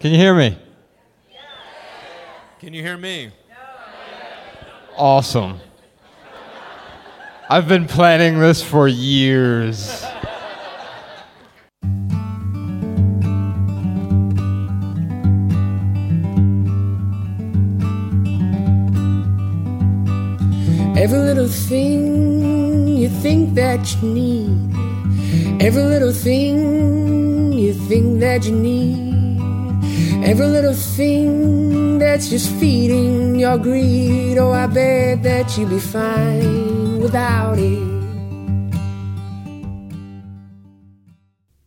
[0.00, 0.56] Can you hear me?
[2.60, 3.32] Can you hear me?
[4.96, 5.58] Awesome.
[7.50, 10.04] I've been planning this for years.
[20.96, 25.60] Every little thing you think that you need.
[25.60, 29.07] Every little thing you think that you need.
[30.24, 34.36] Every little thing that's just feeding your greed.
[34.36, 37.98] Oh, I bet that you'd be fine without it.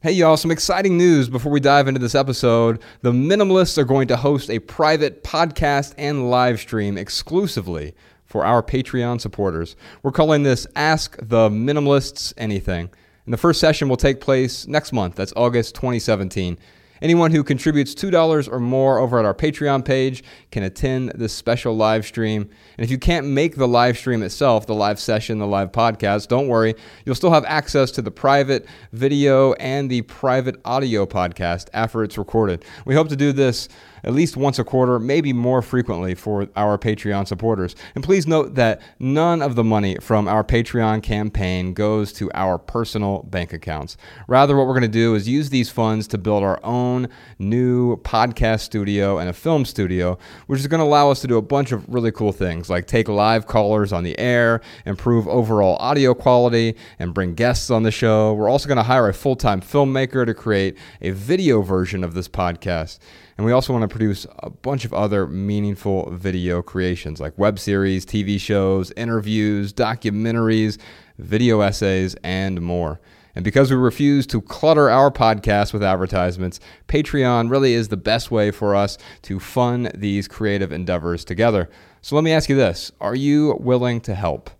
[0.02, 2.81] Hey, y'all, some exciting news before we dive into this episode.
[3.02, 7.94] The Minimalists are going to host a private podcast and live stream exclusively
[8.25, 9.75] for our Patreon supporters.
[10.03, 12.89] We're calling this Ask the Minimalists Anything.
[13.25, 15.16] And the first session will take place next month.
[15.16, 16.58] That's August 2017.
[17.01, 21.75] Anyone who contributes $2 or more over at our Patreon page can attend this special
[21.75, 22.43] live stream.
[22.77, 26.27] And if you can't make the live stream itself, the live session, the live podcast,
[26.27, 26.75] don't worry.
[27.05, 32.17] You'll still have access to the private video and the private audio podcast after it's
[32.17, 32.63] recorded.
[32.85, 33.67] We hope to do this
[34.03, 37.75] at least once a quarter, maybe more frequently for our Patreon supporters.
[37.95, 42.58] And please note that none of the money from our Patreon campaign goes to our
[42.58, 43.97] personal bank accounts.
[44.27, 47.08] Rather, what we're going to do is use these funds to build our own
[47.39, 51.38] new podcast studio and a film studio, which is going to allow us to do
[51.38, 55.77] a bunch of really cool things like take live callers on the air, improve overall
[55.77, 58.33] audio quality, and bring guests on the show.
[58.33, 62.13] We're also going to hire a full time filmmaker to create a video version of
[62.13, 62.99] this podcast.
[63.42, 67.58] And we also want to produce a bunch of other meaningful video creations like web
[67.58, 70.78] series, TV shows, interviews, documentaries,
[71.17, 73.02] video essays, and more.
[73.33, 78.30] And because we refuse to clutter our podcast with advertisements, Patreon really is the best
[78.30, 81.67] way for us to fund these creative endeavors together.
[82.03, 84.52] So let me ask you this Are you willing to help?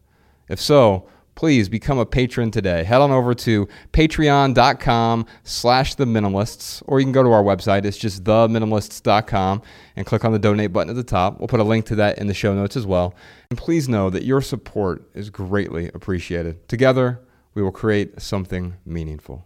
[0.50, 2.84] If so, please become a patron today.
[2.84, 7.86] Head on over to patreon.com slash the minimalists, or you can go to our website.
[7.86, 9.62] It's just theminimalists.com
[9.96, 11.40] and click on the donate button at the top.
[11.40, 13.16] We'll put a link to that in the show notes as well.
[13.50, 16.68] And please know that your support is greatly appreciated.
[16.68, 17.20] Together,
[17.54, 19.46] we will create something meaningful.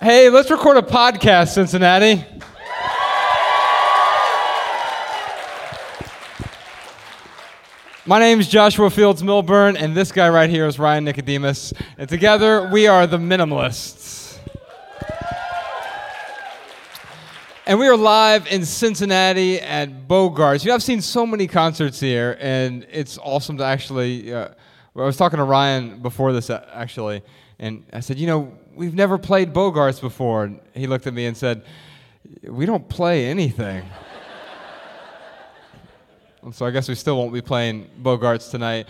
[0.00, 2.24] Hey, let's record a podcast, Cincinnati.
[8.10, 11.72] My name is Joshua Fields Millburn, and this guy right here is Ryan Nicodemus.
[11.96, 14.36] And together we are the Minimalists.
[17.66, 20.64] And we are live in Cincinnati at Bogarts.
[20.64, 24.34] You know, I've seen so many concerts here, and it's awesome to actually.
[24.34, 24.48] Uh,
[24.96, 27.22] I was talking to Ryan before this, uh, actually,
[27.60, 30.42] and I said, You know, we've never played Bogarts before.
[30.42, 31.62] And he looked at me and said,
[32.42, 33.84] We don't play anything.
[36.42, 38.86] And so I guess we still won't be playing Bogarts tonight.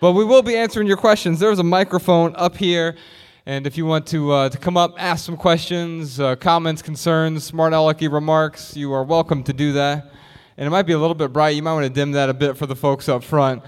[0.00, 1.38] But we will be answering your questions.
[1.38, 2.96] There's a microphone up here.
[3.44, 7.44] And if you want to, uh, to come up, ask some questions, uh, comments, concerns,
[7.44, 10.12] smart alecky remarks, you are welcome to do that.
[10.56, 11.50] And it might be a little bit bright.
[11.50, 13.62] You might want to dim that a bit for the folks up front.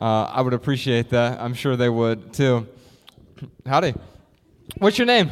[0.00, 1.40] Uh, I would appreciate that.
[1.40, 2.68] I'm sure they would too.
[3.66, 3.94] Howdy.
[4.78, 5.28] What's your name?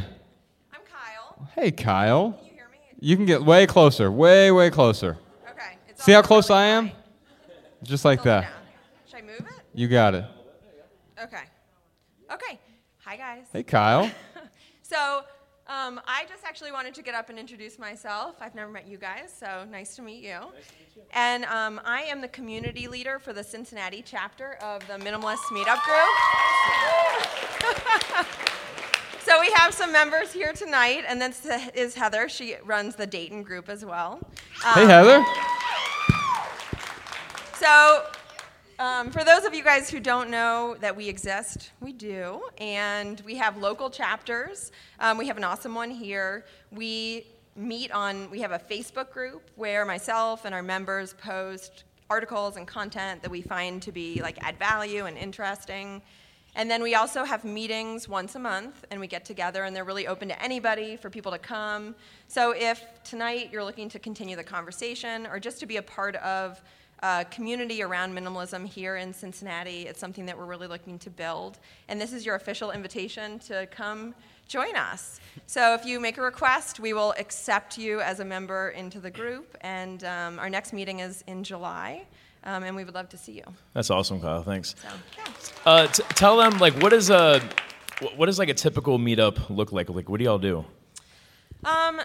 [0.73, 1.49] I'm Kyle.
[1.55, 2.33] Hey, Kyle.
[2.33, 2.79] Can you hear me?
[2.99, 5.19] You can get way closer, way, way closer.
[5.49, 5.77] Okay.
[5.95, 6.91] See how close really I am?
[7.83, 8.43] Just like that.
[8.43, 8.51] down.
[9.07, 9.63] Should I move it?
[9.75, 10.25] You got it.
[11.23, 11.43] Okay.
[12.33, 12.59] Okay.
[13.05, 13.45] Hi guys.
[13.53, 14.11] Hey, Kyle.
[14.83, 15.23] So,
[15.67, 18.37] um, I just actually wanted to get up and introduce myself.
[18.41, 20.39] I've never met you guys, so nice to meet you.
[21.13, 25.83] And um, I am the community leader for the Cincinnati chapter of the Minimalist Meetup
[25.85, 26.09] Group.
[29.27, 32.31] so we have some members here tonight, and this is Heather.
[32.31, 34.21] She runs the Dayton group as well.
[34.65, 35.23] Hey, Um, Heather.
[37.59, 38.05] So,
[38.79, 43.21] um, for those of you guys who don't know that we exist, we do, and
[43.23, 44.71] we have local chapters.
[45.01, 46.45] Um, we have an awesome one here.
[46.71, 47.27] We
[47.57, 52.65] meet on, we have a Facebook group where myself and our members post articles and
[52.65, 56.01] content that we find to be like add value and interesting.
[56.55, 59.83] And then we also have meetings once a month, and we get together, and they're
[59.83, 61.97] really open to anybody for people to come.
[62.29, 66.15] So if tonight you're looking to continue the conversation or just to be a part
[66.17, 66.63] of
[67.03, 71.59] a community around minimalism here in Cincinnati, it's something that we're really looking to build.
[71.89, 74.15] And this is your official invitation to come
[74.49, 75.21] join us.
[75.47, 79.11] So if you make a request, we will accept you as a member into the
[79.11, 79.57] group.
[79.61, 82.07] And um, our next meeting is in July,
[82.45, 83.45] um, and we would love to see you.
[83.75, 84.43] That's awesome, Kyle.
[84.43, 84.75] Thanks.
[84.83, 85.33] So, yeah.
[85.67, 87.41] Uh, t- tell them like what is a
[88.01, 89.91] wh- what does like a typical meetup look like?
[89.91, 90.65] Like what do y'all do?
[91.65, 92.01] Um,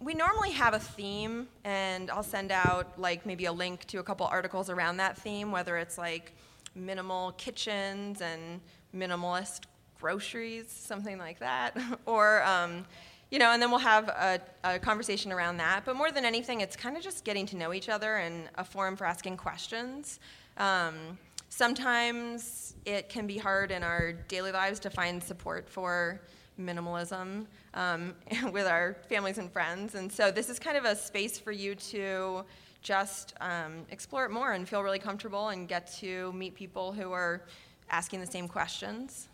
[0.00, 4.02] we normally have a theme, and I'll send out like maybe a link to a
[4.02, 6.34] couple articles around that theme, whether it's like
[6.74, 8.60] minimal kitchens and
[8.94, 9.62] minimalist
[9.98, 11.76] groceries, something like that,
[12.06, 12.84] or um,
[13.30, 15.84] you know, and then we'll have a, a, conversation around that.
[15.84, 18.64] But more than anything, it's kind of just getting to know each other and a
[18.64, 20.20] forum for asking questions.
[20.58, 26.20] Um, sometimes it can be hard in our daily lives to find support for
[26.60, 27.46] minimalism
[27.76, 28.14] um,
[28.52, 29.94] with our families and friends.
[29.94, 32.44] And so this is kind of a space for you to
[32.82, 37.12] just um, explore it more and feel really comfortable and get to meet people who
[37.12, 37.42] are
[37.90, 39.28] asking the same questions.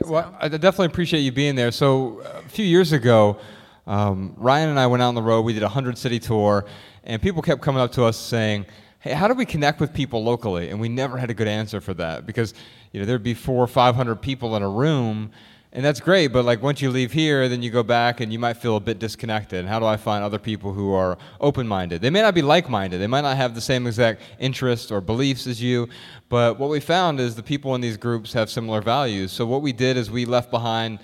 [0.00, 1.70] Well, I definitely appreciate you being there.
[1.70, 3.38] So a few years ago,
[3.86, 5.42] um, Ryan and I went out on the road.
[5.42, 6.66] We did a hundred city tour,
[7.04, 8.66] and people kept coming up to us saying,
[9.00, 11.80] "Hey, how do we connect with people locally?" And we never had a good answer
[11.80, 12.54] for that because
[12.92, 15.32] you know there'd be four or five hundred people in a room,
[15.74, 18.38] and that's great, but like once you leave here, then you go back and you
[18.38, 19.60] might feel a bit disconnected.
[19.60, 22.02] And how do I find other people who are open minded?
[22.02, 25.00] They may not be like minded, they might not have the same exact interests or
[25.00, 25.88] beliefs as you,
[26.28, 29.32] but what we found is the people in these groups have similar values.
[29.32, 30.98] So what we did is we left behind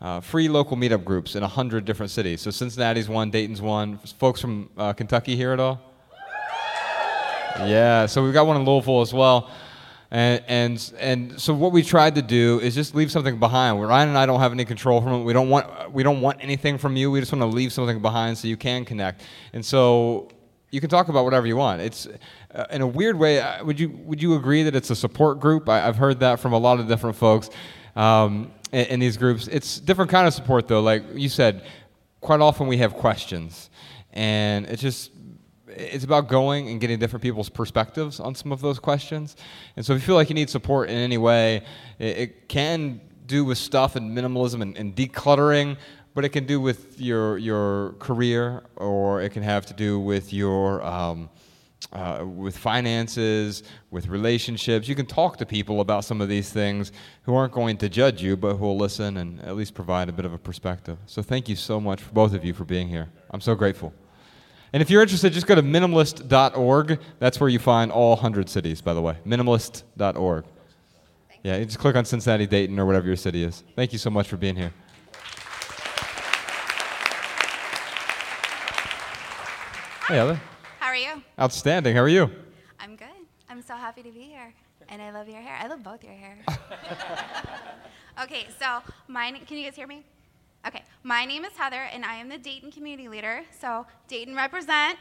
[0.00, 2.40] uh, free local meetup groups in 100 different cities.
[2.40, 3.98] So Cincinnati's one, Dayton's one.
[3.98, 5.80] Folks from uh, Kentucky here at all?
[7.58, 9.50] Yeah, so we've got one in Louisville as well.
[10.12, 13.80] And, and, and so what we tried to do is just leave something behind.
[13.80, 15.24] Ryan and I don't have any control from it.
[15.24, 17.10] We don't want, we don't want anything from you.
[17.10, 19.22] We just want to leave something behind so you can connect.
[19.54, 20.28] And so
[20.70, 21.80] you can talk about whatever you want.
[21.80, 22.06] It's
[22.54, 23.42] uh, in a weird way.
[23.64, 25.66] Would you would you agree that it's a support group?
[25.68, 27.48] I, have heard that from a lot of different folks
[27.96, 29.48] um, in, in, these groups.
[29.48, 30.82] It's different kind of support though.
[30.82, 31.64] Like you said,
[32.20, 33.70] quite often we have questions,
[34.12, 35.11] and it's just
[35.76, 39.36] it's about going and getting different people's perspectives on some of those questions.
[39.76, 41.62] And so if you feel like you need support in any way,
[41.98, 45.76] it, it can do with stuff and minimalism and, and, decluttering,
[46.14, 50.32] but it can do with your your career, or it can have to do with
[50.32, 51.30] your um,
[51.92, 54.88] uh, with finances, with relationships.
[54.88, 56.92] You can talk to people about some of these things
[57.22, 60.12] who aren't going to judge you, but who will listen and at least provide a
[60.12, 60.98] bit of a perspective.
[61.06, 63.08] So thank you so much both of you for being here.
[63.30, 63.92] I'm so grateful.
[64.72, 66.98] And if you're interested, just go to minimalist.org.
[67.18, 69.18] That's where you find all 100 cities, by the way.
[69.26, 70.44] Minimalist.org.
[71.42, 73.64] Yeah, you just click on Cincinnati, Dayton, or whatever your city is.
[73.76, 74.72] Thank you so much for being here.
[80.08, 80.40] Hey, Ella.
[80.78, 81.22] How are you?
[81.38, 81.94] Outstanding.
[81.94, 82.30] How are you?
[82.80, 83.08] I'm good.
[83.50, 84.54] I'm so happy to be here.
[84.88, 85.58] And I love your hair.
[85.60, 86.38] I love both your hair.
[88.22, 90.04] okay, so mine, can you guys hear me?
[90.64, 93.42] Okay, my name is Heather, and I am the Dayton community leader.
[93.60, 94.96] So, Dayton represent.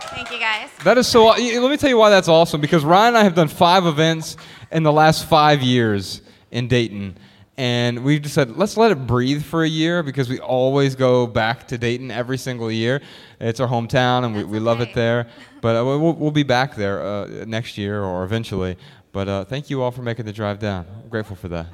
[0.00, 0.70] Thank you, guys.
[0.82, 1.26] That is so.
[1.26, 2.60] Let me tell you why that's awesome.
[2.60, 4.36] Because Ryan and I have done five events
[4.72, 7.18] in the last five years in Dayton,
[7.56, 11.28] and we just said let's let it breathe for a year because we always go
[11.28, 13.00] back to Dayton every single year.
[13.38, 15.28] It's our hometown, and we, we love it there.
[15.60, 18.76] But uh, we'll, we'll be back there uh, next year or eventually.
[19.10, 20.86] But uh, thank you all for making the drive down.
[21.02, 21.66] I'm grateful for that.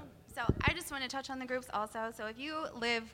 [0.65, 2.13] I just want to touch on the groups also.
[2.17, 3.05] So if you live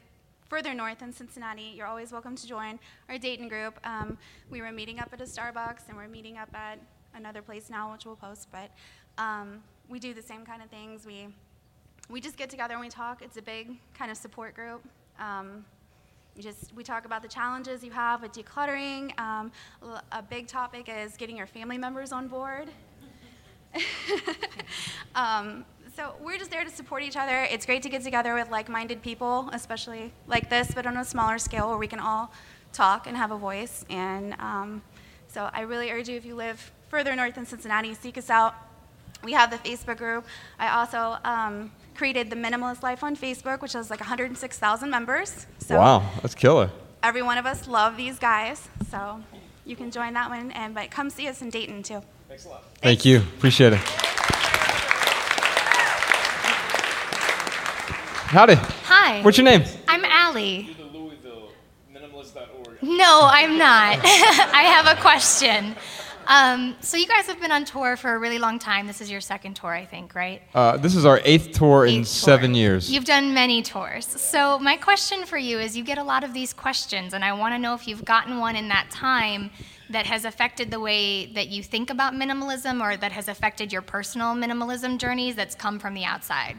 [0.48, 2.78] further north in Cincinnati, you're always welcome to join
[3.08, 3.78] our Dayton group.
[3.84, 4.18] Um,
[4.50, 6.78] we were meeting up at a Starbucks and we're meeting up at
[7.14, 8.48] another place now, which we'll post.
[8.50, 8.70] But
[9.18, 11.06] um, we do the same kind of things.
[11.06, 11.28] We
[12.08, 13.22] we just get together and we talk.
[13.22, 14.82] It's a big kind of support group.
[15.20, 15.64] Um,
[16.38, 19.18] just we talk about the challenges you have with decluttering.
[19.20, 19.52] Um,
[20.10, 22.70] a big topic is getting your family members on board.
[25.14, 25.64] um,
[26.00, 27.46] so we're just there to support each other.
[27.50, 31.36] It's great to get together with like-minded people, especially like this, but on a smaller
[31.36, 32.32] scale where we can all
[32.72, 33.84] talk and have a voice.
[33.90, 34.80] And um,
[35.28, 38.54] so I really urge you, if you live further north in Cincinnati, seek us out.
[39.22, 40.24] We have the Facebook group.
[40.58, 45.46] I also um, created the Minimalist Life on Facebook, which has like 106,000 members.
[45.58, 46.70] So wow, that's killer.
[47.02, 49.22] Every one of us love these guys, so
[49.66, 50.50] you can join that one.
[50.52, 52.00] And but come see us in Dayton too.
[52.26, 52.64] Thanks a lot.
[52.76, 53.18] Thank you.
[53.18, 54.09] Appreciate it.
[58.30, 58.54] Howdy.
[58.84, 59.22] Hi.
[59.22, 59.64] What's your name?
[59.88, 60.76] I'm Allie.
[62.80, 63.98] No, I'm not.
[64.04, 65.74] I have a question.
[66.28, 68.86] Um, so you guys have been on tour for a really long time.
[68.86, 70.42] This is your second tour, I think, right?
[70.54, 72.04] Uh, this is our eighth tour eighth in tour.
[72.04, 72.88] seven years.
[72.88, 74.06] You've done many tours.
[74.06, 77.32] So my question for you is, you get a lot of these questions, and I
[77.32, 79.50] want to know if you've gotten one in that time
[79.88, 83.82] that has affected the way that you think about minimalism, or that has affected your
[83.82, 86.54] personal minimalism journeys that's come from the outside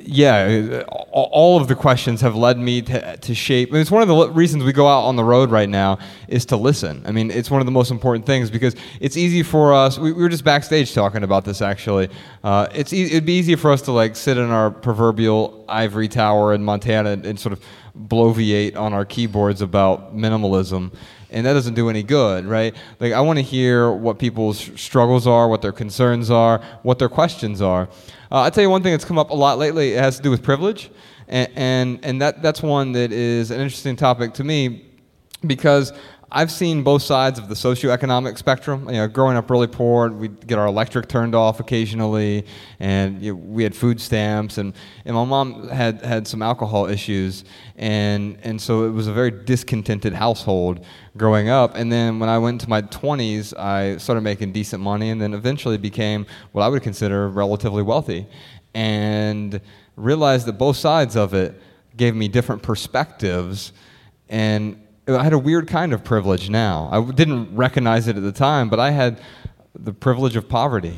[0.00, 3.72] yeah, all of the questions have led me to, to shape.
[3.72, 6.56] it's one of the reasons we go out on the road right now is to
[6.56, 7.02] listen.
[7.06, 9.98] I mean, it's one of the most important things because it's easy for us.
[9.98, 12.08] We, we were just backstage talking about this actually.
[12.44, 16.08] Uh, it's e- it'd be easy for us to like sit in our proverbial ivory
[16.08, 17.62] tower in Montana and, and sort of
[18.06, 20.92] bloviate on our keyboards about minimalism,
[21.30, 22.74] and that doesn't do any good, right?
[23.00, 27.08] Like, I want to hear what people's struggles are, what their concerns are, what their
[27.08, 27.88] questions are.
[28.30, 29.92] Uh, I'll tell you one thing that's come up a lot lately.
[29.92, 30.90] It has to do with privilege,
[31.28, 34.86] and and, and that that's one that is an interesting topic to me
[35.46, 35.92] because
[36.30, 38.86] I've seen both sides of the socioeconomic spectrum.
[38.88, 42.44] You know, growing up really poor, we'd get our electric turned off occasionally,
[42.78, 44.74] and you know, we had food stamps, and,
[45.06, 47.44] and my mom had, had some alcohol issues,
[47.76, 50.84] and, and so it was a very discontented household
[51.16, 51.74] growing up.
[51.76, 55.32] And then when I went into my 20s, I started making decent money, and then
[55.32, 58.26] eventually became what I would consider relatively wealthy,
[58.74, 59.58] and
[59.96, 61.58] realized that both sides of it
[61.96, 63.72] gave me different perspectives,
[64.28, 66.88] and I had a weird kind of privilege now.
[66.92, 69.20] I didn't recognize it at the time, but I had
[69.74, 70.96] the privilege of poverty.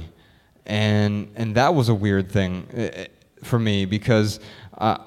[0.66, 3.06] And, and that was a weird thing eh, eh,
[3.44, 4.40] for me because
[4.78, 4.98] uh,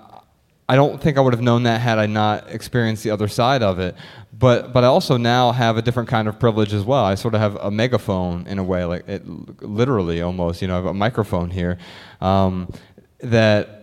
[0.70, 3.62] I don't think I would have known that had I not experienced the other side
[3.62, 3.96] of it.
[4.32, 7.04] But, but I also now have a different kind of privilege as well.
[7.04, 9.28] I sort of have a megaphone in a way, like it,
[9.62, 11.78] literally almost, you know, I have a microphone here
[12.22, 12.72] um,
[13.20, 13.83] that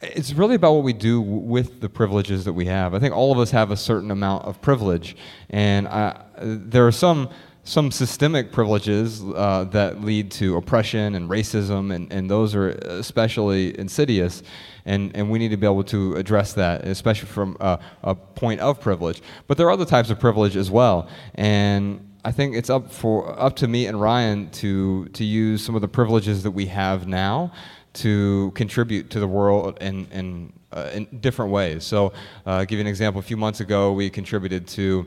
[0.00, 2.94] it's really about what we do with the privileges that we have.
[2.94, 5.16] I think all of us have a certain amount of privilege,
[5.50, 7.28] and I, there are some
[7.62, 13.78] some systemic privileges uh, that lead to oppression and racism, and, and those are especially
[13.78, 14.42] insidious.
[14.86, 18.60] And, and we need to be able to address that, especially from a, a point
[18.60, 19.20] of privilege.
[19.46, 21.08] But there are other types of privilege as well.
[21.34, 25.74] And I think it's up for up to me and Ryan to to use some
[25.74, 27.52] of the privileges that we have now
[27.92, 31.84] to contribute to the world in, in, uh, in different ways.
[31.84, 32.12] So,
[32.46, 33.18] uh, give you an example.
[33.18, 35.06] A few months ago, we contributed to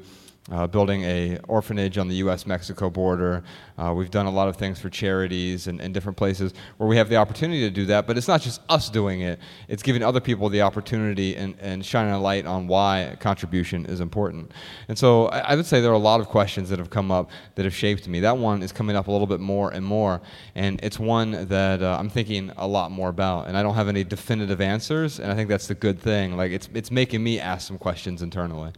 [0.51, 3.43] uh, building a orphanage on the U.S.-Mexico border.
[3.77, 6.97] Uh, we've done a lot of things for charities and, and, different places where we
[6.97, 8.05] have the opportunity to do that.
[8.07, 11.85] But it's not just us doing it; it's giving other people the opportunity and, and
[11.85, 14.51] shining a light on why contribution is important.
[14.89, 17.09] And so, I, I, would say there are a lot of questions that have come
[17.09, 18.19] up that have shaped me.
[18.19, 20.21] That one is coming up a little bit more and more,
[20.55, 23.47] and it's one that uh, I'm thinking a lot more about.
[23.47, 26.35] And I don't have any definitive answers, and I think that's the good thing.
[26.35, 28.73] Like it's it's making me ask some questions internally.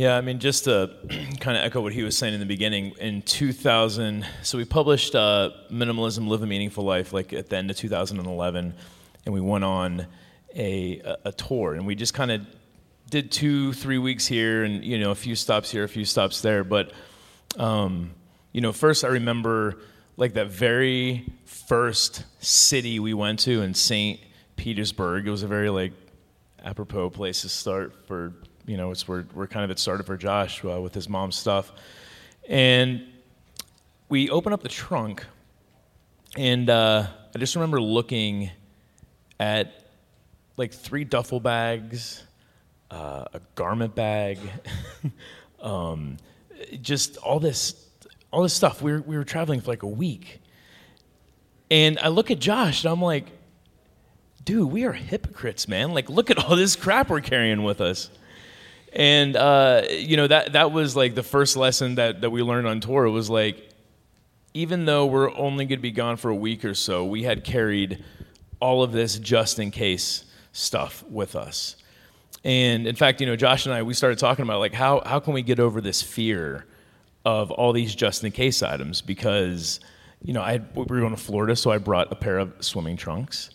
[0.00, 0.90] Yeah, I mean, just to
[1.40, 5.14] kind of echo what he was saying in the beginning, in 2000, so we published
[5.14, 8.74] uh, Minimalism Live a Meaningful Life like at the end of 2011,
[9.26, 10.06] and we went on
[10.56, 12.46] a, a tour, and we just kind of
[13.10, 16.40] did two, three weeks here, and, you know, a few stops here, a few stops
[16.40, 16.64] there.
[16.64, 16.92] But,
[17.58, 18.12] um,
[18.52, 19.82] you know, first I remember
[20.16, 24.18] like that very first city we went to in St.
[24.56, 25.28] Petersburg.
[25.28, 25.92] It was a very like
[26.64, 28.32] apropos place to start for
[28.66, 31.36] you know, it's where we're kind of it started for Josh uh, with his mom's
[31.36, 31.72] stuff,
[32.48, 33.02] and
[34.08, 35.24] we open up the trunk,
[36.36, 38.50] and uh, I just remember looking
[39.38, 39.84] at
[40.56, 42.22] like three duffel bags,
[42.90, 44.38] uh, a garment bag,
[45.60, 46.16] um,
[46.82, 47.86] just all this,
[48.30, 48.82] all this stuff.
[48.82, 50.42] We were, we were traveling for like a week,
[51.70, 53.26] and I look at Josh and I'm like,
[54.44, 55.92] dude, we are hypocrites, man.
[55.92, 58.10] Like, look at all this crap we're carrying with us
[58.92, 62.66] and uh, you know that that was like the first lesson that that we learned
[62.66, 63.68] on tour was like
[64.52, 67.44] even though we're only going to be gone for a week or so we had
[67.44, 68.02] carried
[68.58, 71.76] all of this just in case stuff with us.
[72.42, 75.20] And in fact you know josh and i we started talking about like how how
[75.20, 76.66] can we get over this fear
[77.24, 79.02] of all these just in case items?
[79.02, 79.78] Because
[80.22, 82.96] you know I we were going to Florida so I brought a pair of swimming
[82.96, 83.50] trunks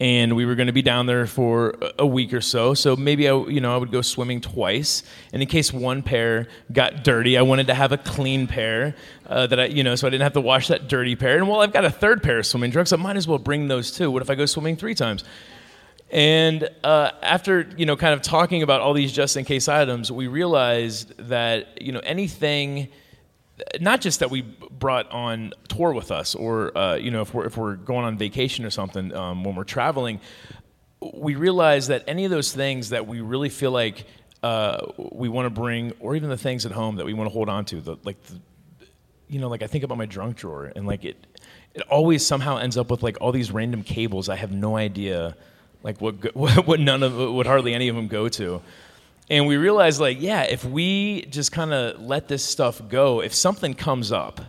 [0.00, 2.74] and we were going to be down there for a week or so.
[2.74, 5.02] So maybe I, you know, I would go swimming twice,
[5.32, 8.94] and in case one pair got dirty, I wanted to have a clean pair
[9.26, 11.36] uh, that I, you know, so I didn't have to wash that dirty pair.
[11.36, 12.92] And well, I've got a third pair of swimming trunks.
[12.92, 14.10] I might as well bring those too.
[14.10, 15.24] What if I go swimming three times?
[16.10, 20.10] And uh, after you know, kind of talking about all these just in case items,
[20.10, 22.88] we realized that you know anything
[23.80, 27.46] not just that we brought on tour with us, or uh, you know, if we're
[27.46, 30.20] if we're going on vacation or something um, when we're traveling,
[31.00, 34.04] we realize that any of those things that we really feel like
[34.42, 37.32] uh, we want to bring, or even the things at home that we want to
[37.32, 38.38] hold on to, the like, the,
[39.28, 41.26] you know, like I think about my drunk drawer, and like it,
[41.74, 44.28] it always somehow ends up with like all these random cables.
[44.28, 45.36] I have no idea,
[45.82, 46.34] like what
[46.66, 48.62] what none of what hardly any of them go to.
[49.30, 53.34] And we realized, like, yeah, if we just kind of let this stuff go, if
[53.34, 54.40] something comes up,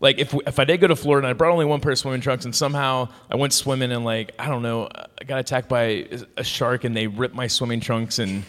[0.00, 1.98] like if, if I did go to Florida and I brought only one pair of
[1.98, 4.88] swimming trunks and somehow I went swimming and like I don't know
[5.20, 6.06] I got attacked by
[6.38, 8.44] a shark and they ripped my swimming trunks and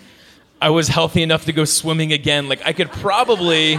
[0.61, 3.77] I was healthy enough to go swimming again like I could probably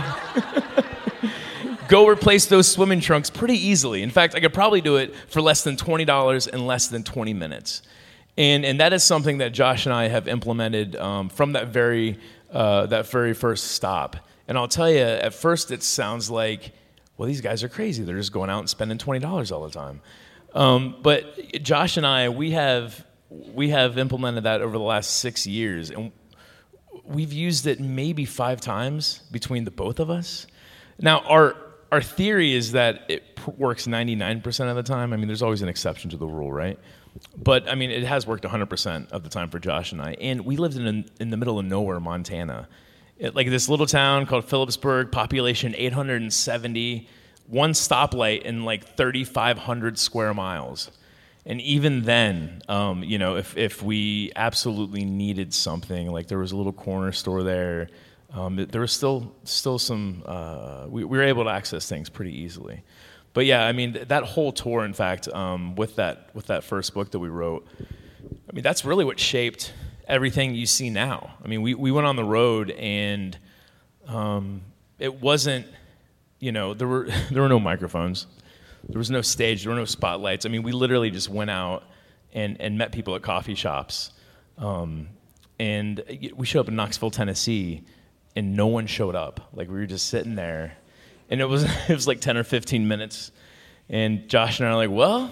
[1.89, 4.03] go replace those swimming trunks pretty easily.
[4.03, 7.35] In fact, I could probably do it for less than $20 in less than 20
[7.35, 7.83] minutes.
[8.37, 12.19] And, and that is something that Josh and I have implemented um, from that very,
[12.51, 14.17] uh, that very first stop.
[14.49, 16.73] And I'll tell you, at first it sounds like,
[17.17, 18.03] well, these guys are crazy.
[18.03, 20.01] They're just going out and spending $20 all the time.
[20.55, 25.47] Um, but Josh and I, we have, we have implemented that over the last six
[25.47, 25.91] years.
[25.91, 26.13] And
[27.05, 30.47] we've used it maybe five times between the both of us.
[30.99, 31.57] Now, our,
[31.91, 35.13] our theory is that it works 99% of the time.
[35.13, 36.79] I mean, there's always an exception to the rule, right?
[37.37, 40.13] But I mean, it has worked 100% of the time for Josh and I.
[40.21, 42.69] And we lived in, in the middle of nowhere, Montana.
[43.19, 47.09] It, like this little town called Philipsburg, population 870,
[47.47, 50.91] one stoplight in like 3,500 square miles.
[51.45, 56.53] And even then, um, you know, if, if we absolutely needed something, like there was
[56.53, 57.89] a little corner store there,
[58.35, 60.23] um, there was still still some.
[60.25, 62.83] Uh, we, we, were able to access things pretty easily.
[63.35, 66.93] But yeah, I mean that whole tour, in fact, um, with that with that first
[66.95, 69.73] book that we wrote, I mean that's really what shaped
[70.07, 71.35] everything you see now.
[71.43, 73.37] I mean, we, we went on the road and
[74.07, 74.63] um,
[74.99, 75.67] it wasn't,
[76.39, 78.27] you know, there were there were no microphones.
[78.89, 79.63] There was no stage.
[79.63, 80.45] There were no spotlights.
[80.45, 81.85] I mean, we literally just went out
[82.33, 84.11] and, and met people at coffee shops.
[84.59, 85.09] Um,
[85.61, 86.03] and
[86.35, 87.85] we showed up in Knoxville, Tennessee,
[88.35, 89.51] and no one showed up.
[89.53, 90.77] Like we were just sitting there,
[91.33, 93.33] and it was it was like ten or fifteen minutes.
[93.89, 95.31] And Josh and I are like, well,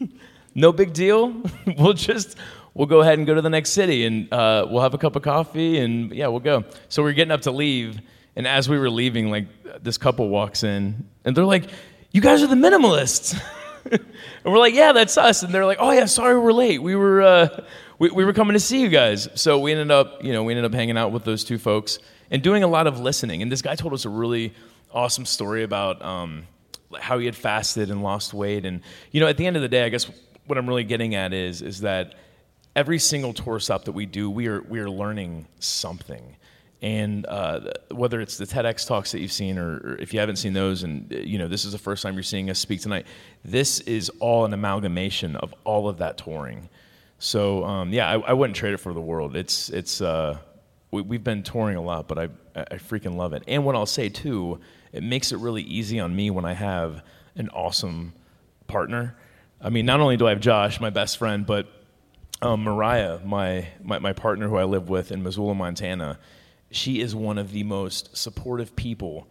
[0.54, 1.42] no big deal.
[1.78, 2.36] we'll just
[2.74, 5.14] we'll go ahead and go to the next city, and uh, we'll have a cup
[5.14, 6.64] of coffee, and yeah, we'll go.
[6.88, 8.00] So we we're getting up to leave,
[8.34, 9.46] and as we were leaving, like
[9.82, 11.70] this couple walks in, and they're like
[12.10, 13.38] you guys are the minimalists.
[13.90, 14.00] and
[14.44, 15.42] we're like, yeah, that's us.
[15.42, 16.82] And they're like, oh yeah, sorry we're late.
[16.82, 17.64] We were uh,
[17.98, 19.28] we, we were coming to see you guys.
[19.34, 21.98] So we ended up, you know, we ended up hanging out with those two folks
[22.30, 23.42] and doing a lot of listening.
[23.42, 24.54] And this guy told us a really
[24.96, 26.46] awesome story about um,
[26.98, 28.64] how he had fasted and lost weight.
[28.64, 28.80] And
[29.12, 30.10] you know, at the end of the day, I guess
[30.46, 32.14] what I'm really getting at is is that
[32.74, 36.36] every single tour stop that we do, we are we are learning something
[36.82, 40.36] and uh, whether it's the TEDx talks that you've seen, or, or, if you haven't
[40.36, 43.06] seen those, and you know this is the first time you're seeing us speak tonight,
[43.44, 46.68] this is all an amalgamation of all of that touring.
[47.18, 49.36] So um, yeah, I, I, wouldn't trade it for the world.
[49.36, 50.38] It's it's uh,
[50.90, 53.42] we, have been touring a lot, but I I freaking love it.
[53.48, 54.60] And what I'll say too,
[54.96, 57.02] it makes it really easy on me when I have
[57.36, 58.12] an awesome
[58.66, 59.16] partner.
[59.60, 61.66] I mean, not only do I have Josh, my best friend, but
[62.42, 66.18] um, Mariah, my, my my partner who I live with in Missoula, Montana
[66.70, 69.26] she is one of the most supportive people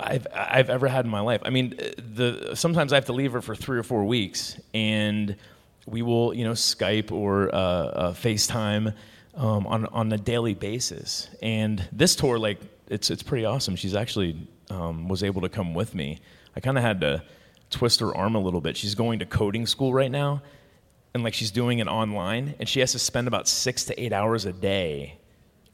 [0.00, 1.40] I've I've ever had in my life.
[1.44, 5.34] I mean, the sometimes I have to leave her for three or four weeks, and
[5.86, 8.94] we will you know Skype or uh, uh, FaceTime
[9.34, 11.28] um, on on a daily basis.
[11.42, 13.74] And this tour, like it's it's pretty awesome.
[13.74, 14.36] She's actually
[14.70, 16.18] um, was able to come with me.
[16.56, 17.22] I kind of had to
[17.70, 18.76] twist her arm a little bit.
[18.76, 20.42] She's going to coding school right now,
[21.14, 24.12] and like she's doing it online, and she has to spend about six to eight
[24.12, 25.18] hours a day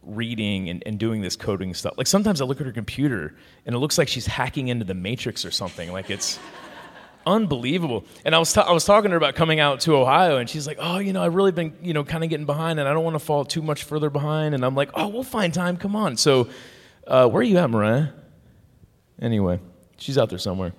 [0.07, 1.95] reading and, and doing this coding stuff.
[1.97, 3.35] Like sometimes I look at her computer
[3.67, 5.93] and it looks like she's hacking into the Matrix or something.
[5.93, 6.39] Like it's
[7.27, 8.05] unbelievable.
[8.25, 10.67] And I was, I was talking to her about coming out to Ohio and she's
[10.67, 12.93] like, oh, you know, I've really been, you know, kind of getting behind and I
[12.93, 14.55] don't want to fall too much further behind.
[14.55, 15.77] And I'm like, oh, we'll find time.
[15.77, 16.17] Come on.
[16.17, 16.49] So
[17.07, 18.09] uh, where are you at, Mariah?
[19.21, 19.61] Anyway,
[19.97, 20.73] she's out there somewhere.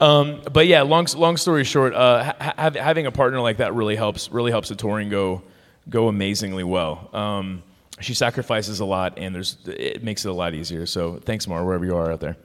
[0.00, 3.96] Um, but yeah, long, long story short, uh, ha- having a partner like that really
[3.96, 5.42] helps, really helps the touring go,
[5.88, 7.08] go amazingly well.
[7.12, 7.62] Um,
[8.00, 10.84] she sacrifices a lot, and there's it makes it a lot easier.
[10.84, 12.36] So thanks, Mar, wherever you are out there.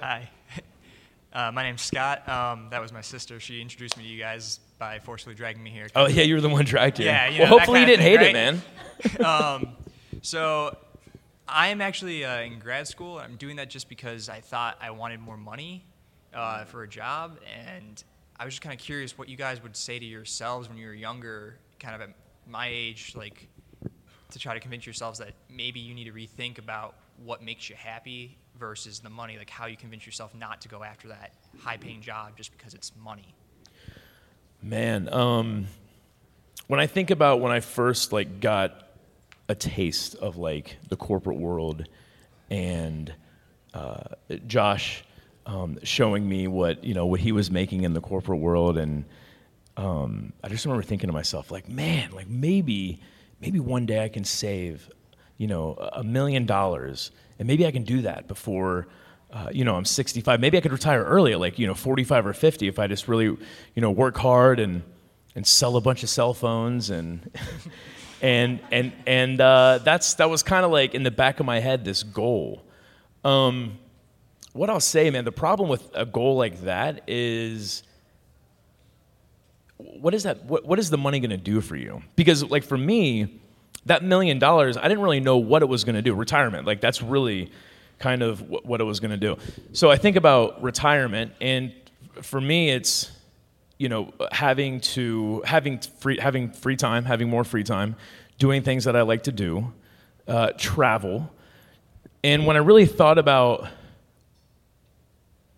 [0.00, 0.30] Hi,
[1.38, 2.28] uh, my name's Scott.
[2.28, 3.38] Um, that was my sister.
[3.38, 5.86] She introduced me to you guys by forcefully dragging me here.
[5.94, 7.04] Oh yeah, you were the one dragged you.
[7.04, 8.62] Yeah, you know, well, hopefully you didn't thing, hate right?
[9.04, 9.24] it, man.
[9.24, 9.76] um,
[10.22, 10.76] so
[11.46, 13.18] I am actually uh, in grad school.
[13.18, 15.84] I'm doing that just because I thought I wanted more money
[16.34, 18.02] uh, for a job, and
[18.36, 20.88] I was just kind of curious what you guys would say to yourselves when you
[20.88, 22.10] were younger, kind of at
[22.48, 23.46] my age, like
[24.32, 27.76] to try to convince yourselves that maybe you need to rethink about what makes you
[27.76, 32.00] happy versus the money, like how you convince yourself not to go after that high-paying
[32.00, 33.34] job just because it's money.
[34.62, 35.66] Man, um,
[36.66, 38.88] when I think about when I first like got
[39.48, 41.88] a taste of like the corporate world
[42.50, 43.12] and
[43.74, 44.02] uh,
[44.46, 45.04] Josh
[45.46, 49.04] um, showing me what you know what he was making in the corporate world and
[49.76, 53.00] um, I just remember thinking to myself like man like maybe
[53.40, 54.90] maybe one day I can save
[55.38, 58.88] you know a million dollars and maybe I can do that before
[59.32, 62.26] uh, you know I'm 65 maybe I could retire early at like you know 45
[62.26, 63.38] or 50 if I just really you
[63.76, 64.82] know work hard and
[65.34, 67.30] and sell a bunch of cell phones and
[68.22, 71.60] and and and uh, that's that was kind of like in the back of my
[71.60, 72.62] head this goal.
[73.24, 73.78] Um,
[74.52, 77.82] what I'll say, man, the problem with a goal like that is
[79.76, 82.64] what is that what, what is the money going to do for you because like
[82.64, 83.40] for me
[83.88, 86.14] that million dollars i didn't really know what it was going to do.
[86.14, 87.50] Retirement like that's really
[87.98, 89.36] kind of what, what it was going to do.
[89.72, 91.72] So i think about retirement and
[92.22, 93.10] for me it's
[93.78, 97.96] you know having to having free having free time having more free time
[98.38, 99.72] doing things that i like to do
[100.26, 101.32] uh, travel.
[102.22, 103.68] And when i really thought about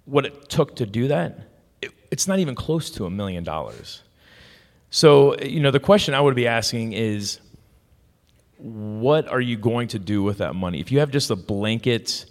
[0.05, 1.39] what it took to do that
[1.83, 4.03] it, it's not even close to a million dollars.
[4.91, 7.39] So, you know, the question I would be asking is
[8.61, 10.81] what are you going to do with that money?
[10.81, 12.27] If you have just a blanket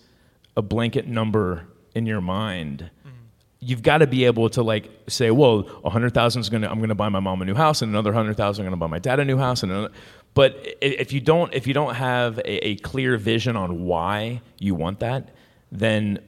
[0.58, 3.16] a blanket number in your mind, mm-hmm.
[3.60, 6.86] you've got to be able to like say, well, a 100,000 is going to I'm
[6.86, 9.00] to buy my mom a new house and another 100,000 I'm going to buy my
[9.00, 9.94] dad a new house and another,
[10.34, 14.76] but if you don't if you don't have a, a clear vision on why you
[14.76, 15.30] want that,
[15.72, 16.20] then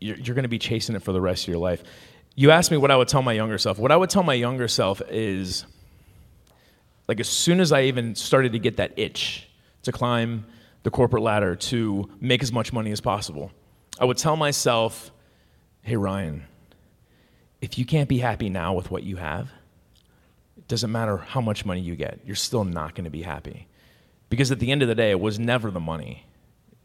[0.00, 1.82] you're, you're going to be chasing it for the rest of your life
[2.34, 3.78] you asked me what I would tell my younger self.
[3.78, 5.64] What I would tell my younger self is
[7.08, 9.48] like as soon as I even started to get that itch
[9.82, 10.46] to climb
[10.82, 13.50] the corporate ladder to make as much money as possible,
[13.98, 15.10] I would tell myself,
[15.82, 16.44] hey, Ryan,
[17.60, 19.50] if you can't be happy now with what you have,
[20.56, 23.66] it doesn't matter how much money you get, you're still not going to be happy.
[24.28, 26.26] Because at the end of the day, it was never the money,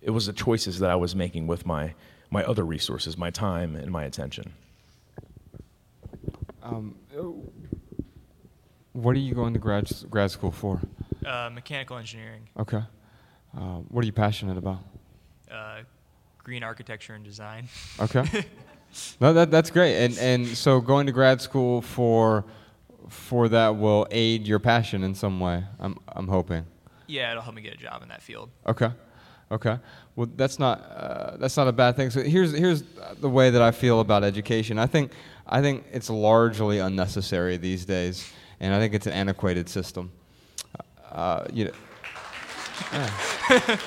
[0.02, 1.94] it was the choices that I was making with my,
[2.30, 4.54] my other resources, my time, and my attention.
[6.62, 6.96] Um,
[9.02, 10.80] what are you going to grad grad school for?
[11.26, 12.48] Uh, mechanical engineering.
[12.58, 12.82] Okay.
[13.56, 14.80] Uh, what are you passionate about?
[15.50, 15.80] Uh,
[16.44, 17.68] green architecture and design.
[18.00, 18.24] Okay.
[19.22, 19.96] no, that that's great.
[20.06, 22.46] And and so going to grad school for
[23.08, 25.64] for that will aid your passion in some way.
[25.80, 26.66] I'm I'm hoping.
[27.08, 28.50] Yeah, it'll help me get a job in that field.
[28.68, 28.92] Okay.
[29.52, 29.80] Okay.
[30.16, 32.12] Well, that's not uh, that's not a bad thing.
[32.12, 32.84] So here's here's
[33.20, 34.78] the way that I feel about education.
[34.78, 35.12] I think
[35.48, 40.12] I think it's largely unnecessary these days, and I think it's an antiquated system.
[41.12, 41.72] Uh, you know.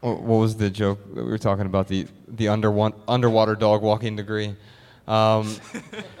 [0.00, 1.88] What was the joke we were talking about?
[1.88, 4.56] The the underwater dog walking degree.
[5.10, 5.56] Um,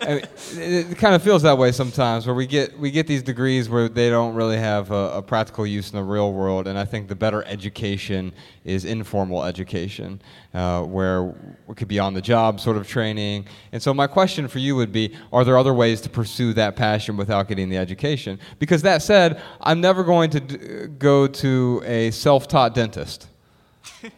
[0.02, 3.68] it, it, kind of feels that way sometimes, where we get we get these degrees
[3.68, 6.66] where they don't really have a, a, practical use in the real world.
[6.66, 8.32] And I think the better education
[8.64, 10.20] is informal education,
[10.54, 11.32] uh, where
[11.68, 13.46] it could be on the job sort of training.
[13.70, 16.74] And so my question for you would be: Are there other ways to pursue that
[16.74, 18.40] passion without getting the education?
[18.58, 23.28] Because that said, I'm never going to d- go to a self-taught dentist.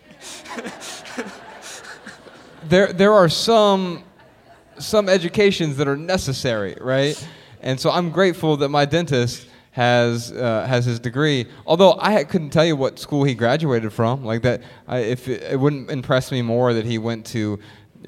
[2.70, 4.04] there, there are some
[4.84, 7.16] some educations that are necessary, right?
[7.60, 11.46] And so I'm grateful that my dentist has uh, has his degree.
[11.66, 15.42] Although I couldn't tell you what school he graduated from, like that, I, if it,
[15.42, 17.58] it, wouldn't impress me more that he went to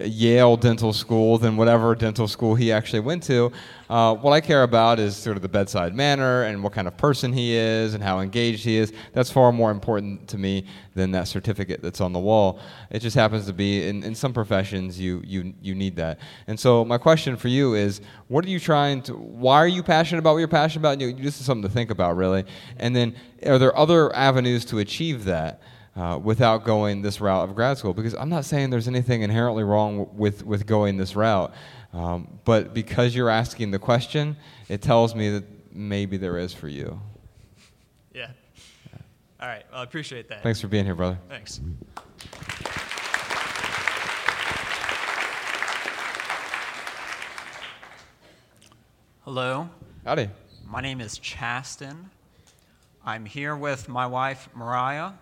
[0.00, 3.52] Yale Dental School than whatever dental school he actually went to.
[3.88, 6.96] Uh, what I care about is sort of the bedside manner and what kind of
[6.96, 8.92] person he is and how engaged he is.
[9.12, 12.60] That's far more important to me than that certificate that's on the wall.
[12.90, 16.18] It just happens to be in, in some professions you, you, you need that.
[16.46, 19.82] And so my question for you is, what are you trying to, why are you
[19.82, 21.00] passionate about what you're passionate about?
[21.00, 22.44] You, this is something to think about really.
[22.78, 23.14] And then
[23.46, 25.60] are there other avenues to achieve that?
[25.96, 27.94] Uh, without going this route of grad school.
[27.94, 31.52] Because I'm not saying there's anything inherently wrong with, with going this route,
[31.92, 34.36] um, but because you're asking the question,
[34.68, 37.00] it tells me that maybe there is for you.
[38.12, 38.30] Yeah.
[38.92, 38.98] yeah.
[39.40, 39.64] All right.
[39.70, 40.42] Well, I appreciate that.
[40.42, 41.18] Thanks for being here, brother.
[41.28, 41.60] Thanks.
[49.24, 49.70] Hello.
[50.04, 50.28] Howdy.
[50.68, 52.10] My name is Chasten.
[53.06, 55.12] I'm here with my wife, Mariah.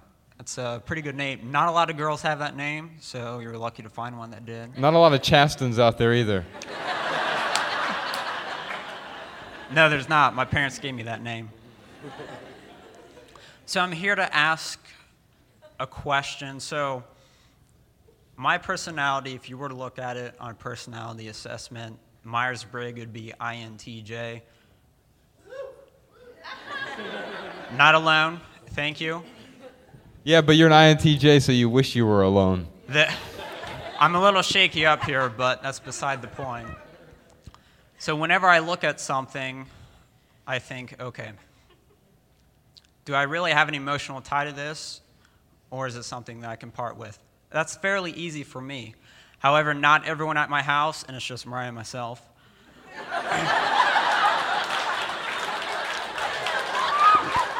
[0.42, 1.52] It's a pretty good name.
[1.52, 4.44] Not a lot of girls have that name, so you're lucky to find one that
[4.44, 4.76] did.
[4.76, 6.44] Not a lot of Chastons out there either.
[9.72, 10.34] no, there's not.
[10.34, 11.48] My parents gave me that name.
[13.66, 14.84] So I'm here to ask
[15.78, 16.58] a question.
[16.58, 17.04] So,
[18.34, 23.12] my personality, if you were to look at it on personality assessment, Myers Briggs would
[23.12, 24.40] be INTJ.
[27.76, 28.40] Not alone.
[28.70, 29.22] Thank you.
[30.24, 32.68] Yeah, but you're an INTJ, so you wish you were alone.
[32.88, 33.12] The,
[33.98, 36.68] I'm a little shaky up here, but that's beside the point.
[37.98, 39.66] So whenever I look at something,
[40.46, 41.32] I think, okay,
[43.04, 45.00] do I really have an emotional tie to this,
[45.72, 47.18] or is it something that I can part with?
[47.50, 48.94] That's fairly easy for me.
[49.40, 52.22] However, not everyone at my house, and it's just Mariah and myself.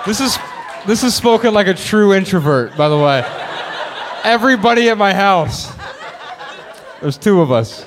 [0.07, 0.38] this is
[0.85, 3.25] This is spoken like a true introvert, by the way.
[4.25, 5.73] Everybody at my house.
[7.01, 7.87] There's two of us.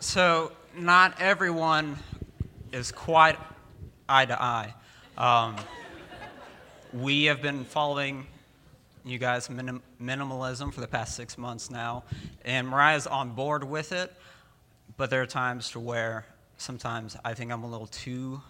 [0.00, 1.98] So, not everyone
[2.72, 3.38] is quite
[4.08, 4.74] eye to eye.
[5.18, 5.56] Um,
[6.94, 8.26] we have been following
[9.04, 12.04] you guys minim- minimalism for the past six months now,
[12.42, 14.14] and Mariah's on board with it.
[14.96, 16.24] But there are times to where
[16.58, 18.42] sometimes I think I'm a little too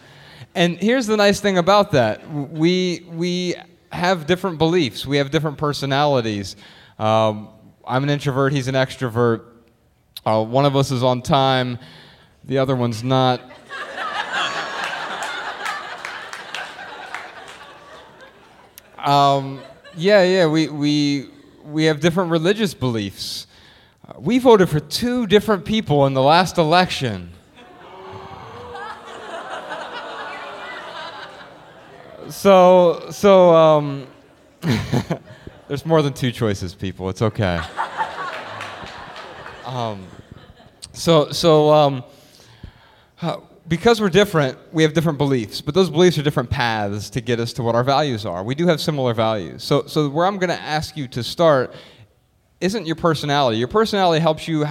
[0.55, 3.55] And here's the nice thing about that we, we
[3.91, 6.55] have different beliefs, we have different personalities.
[6.99, 7.49] Um,
[7.85, 9.45] I'm an introvert, he's an extrovert.
[10.25, 11.79] Uh, one of us is on time,
[12.43, 13.41] the other one's not.
[19.03, 19.61] Um,
[19.97, 21.29] yeah, yeah, we, we,
[21.65, 23.47] we have different religious beliefs.
[24.07, 27.31] Uh, we voted for two different people in the last election.
[32.33, 34.07] So, so um,
[35.67, 37.09] there's more than two choices, people.
[37.09, 37.61] It's okay.
[39.65, 40.05] Um,
[40.91, 42.03] so, so um,
[43.21, 47.21] uh, because we're different, we have different beliefs, but those beliefs are different paths to
[47.21, 48.43] get us to what our values are.
[48.43, 49.63] We do have similar values.
[49.63, 51.73] So, so where I'm going to ask you to start
[52.59, 53.57] isn't your personality.
[53.57, 54.65] Your personality helps you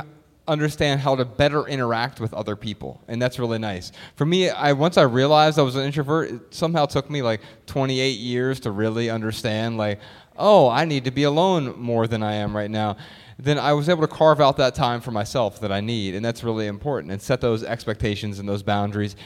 [0.49, 3.93] understand how to better interact with other people, and that's really nice.
[4.17, 7.41] For me, I once I realized I was an introvert, it somehow took me like
[7.67, 10.01] 28 years to really understand like,
[10.37, 12.97] oh, I need to be alone more than I am right now.
[13.39, 16.25] Then I was able to carve out that time for myself that I need, and
[16.25, 19.17] that's really important, and set those expectations and those boundaries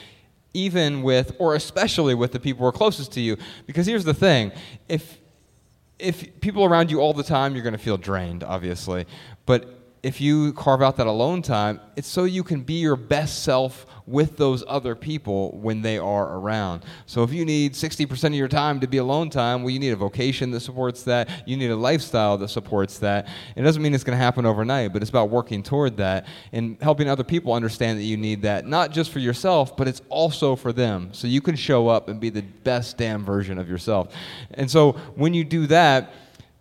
[0.55, 4.14] even with or especially with the people who are closest to you because here's the
[4.14, 4.50] thing
[4.88, 5.18] if
[5.98, 9.07] if people around you all the time, you're going to feel drained, obviously.
[9.46, 9.75] But
[10.07, 13.87] if you carve out that alone time, it's so you can be your best self
[14.07, 16.85] with those other people when they are around.
[17.07, 19.90] So if you need 60% of your time to be alone time, well, you need
[19.90, 21.29] a vocation that supports that.
[21.45, 23.27] You need a lifestyle that supports that.
[23.57, 26.77] It doesn't mean it's going to happen overnight, but it's about working toward that and
[26.81, 30.55] helping other people understand that you need that, not just for yourself, but it's also
[30.55, 31.09] for them.
[31.11, 34.14] So you can show up and be the best damn version of yourself.
[34.55, 36.12] And so when you do that,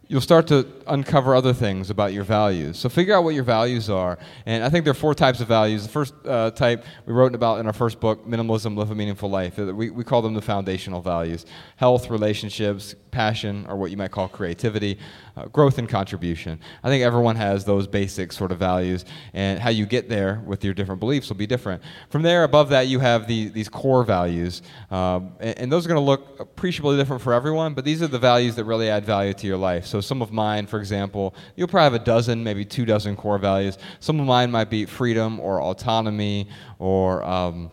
[0.08, 2.78] you'll start to uncover other things about your values.
[2.78, 4.20] So figure out what your values are.
[4.46, 5.84] And I think there are four types of values.
[5.84, 9.30] The first uh, type we wrote about in our first book, Minimalism, Live a Meaningful
[9.30, 9.58] Life.
[9.58, 11.46] We, we call them the foundational values.
[11.78, 15.00] Health, relationships, passion, or what you might call creativity,
[15.38, 16.60] uh, growth, and contribution.
[16.84, 19.06] I think everyone has those basic sort of values.
[19.34, 21.82] And how you get there with your different beliefs will be different.
[22.10, 24.62] From there, above that, you have the, these core values.
[24.91, 28.08] Um, and, and those are going to look appreciably different for everyone, but these are
[28.08, 29.86] the values that really add value to your life.
[29.86, 33.38] So some of mine, for example, you'll probably have a dozen, maybe two dozen core
[33.38, 33.78] values.
[34.00, 37.24] Some of mine might be freedom or autonomy or.
[37.24, 37.72] Um,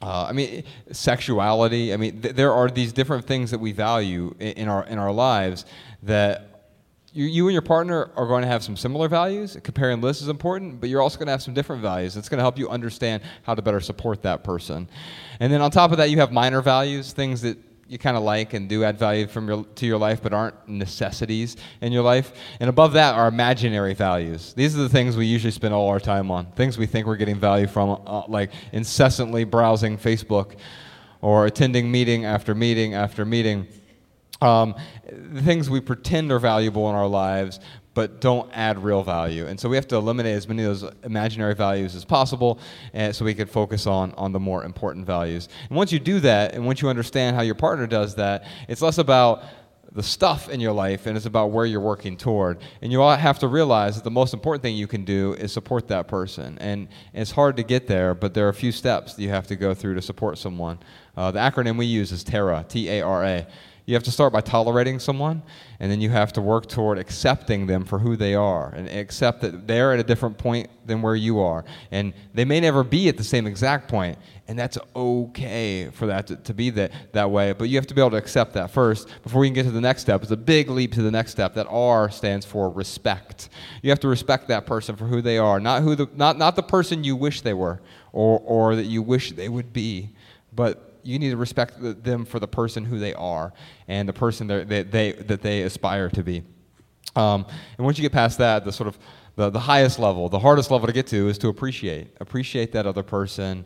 [0.00, 1.92] uh, I mean, sexuality.
[1.92, 4.96] I mean, th- there are these different things that we value in, in our in
[4.96, 5.64] our lives
[6.04, 6.48] that
[7.12, 9.56] you, you and your partner are going to have some similar values.
[9.64, 12.16] Comparing lists is important, but you're also going to have some different values.
[12.16, 14.88] It's going to help you understand how to better support that person.
[15.40, 18.22] And then on top of that, you have minor values, things that you kind of
[18.22, 22.02] like and do add value from your, to your life, but aren't necessities in your
[22.02, 22.32] life.
[22.60, 24.52] And above that are imaginary values.
[24.52, 27.16] These are the things we usually spend all our time on, things we think we're
[27.16, 30.56] getting value from, uh, like incessantly browsing Facebook
[31.22, 33.66] or attending meeting after meeting after meeting
[34.40, 34.74] um,
[35.38, 37.58] things we pretend are valuable in our lives,
[37.98, 39.48] but don't add real value.
[39.48, 42.60] And so we have to eliminate as many of those imaginary values as possible,
[43.10, 45.48] so we can focus on on the more important values.
[45.68, 48.82] And once you do that, and once you understand how your partner does that, it's
[48.82, 49.42] less about
[49.90, 52.60] the stuff in your life and it's about where you're working toward.
[52.82, 55.52] And you all have to realize that the most important thing you can do is
[55.52, 56.56] support that person.
[56.60, 59.48] And it's hard to get there, but there are a few steps that you have
[59.48, 60.78] to go through to support someone.
[61.16, 63.46] Uh, the acronym we use is TARA, T A R A.
[63.88, 65.42] You have to start by tolerating someone,
[65.80, 69.40] and then you have to work toward accepting them for who they are and accept
[69.40, 71.64] that they're at a different point than where you are.
[71.90, 76.26] And they may never be at the same exact point, and that's okay for that
[76.26, 77.52] to, to be that, that way.
[77.52, 79.70] But you have to be able to accept that first before you can get to
[79.70, 80.20] the next step.
[80.20, 81.54] It's a big leap to the next step.
[81.54, 83.48] That R stands for respect.
[83.80, 86.56] You have to respect that person for who they are, not, who the, not, not
[86.56, 87.80] the person you wish they were
[88.12, 90.10] or, or that you wish they would be,
[90.52, 93.52] but you need to respect them for the person who they are
[93.86, 96.42] and the person that they, that they aspire to be.
[97.16, 98.98] Um, and once you get past that, the sort of
[99.36, 102.16] the, the highest level, the hardest level to get to is to appreciate.
[102.20, 103.64] Appreciate that other person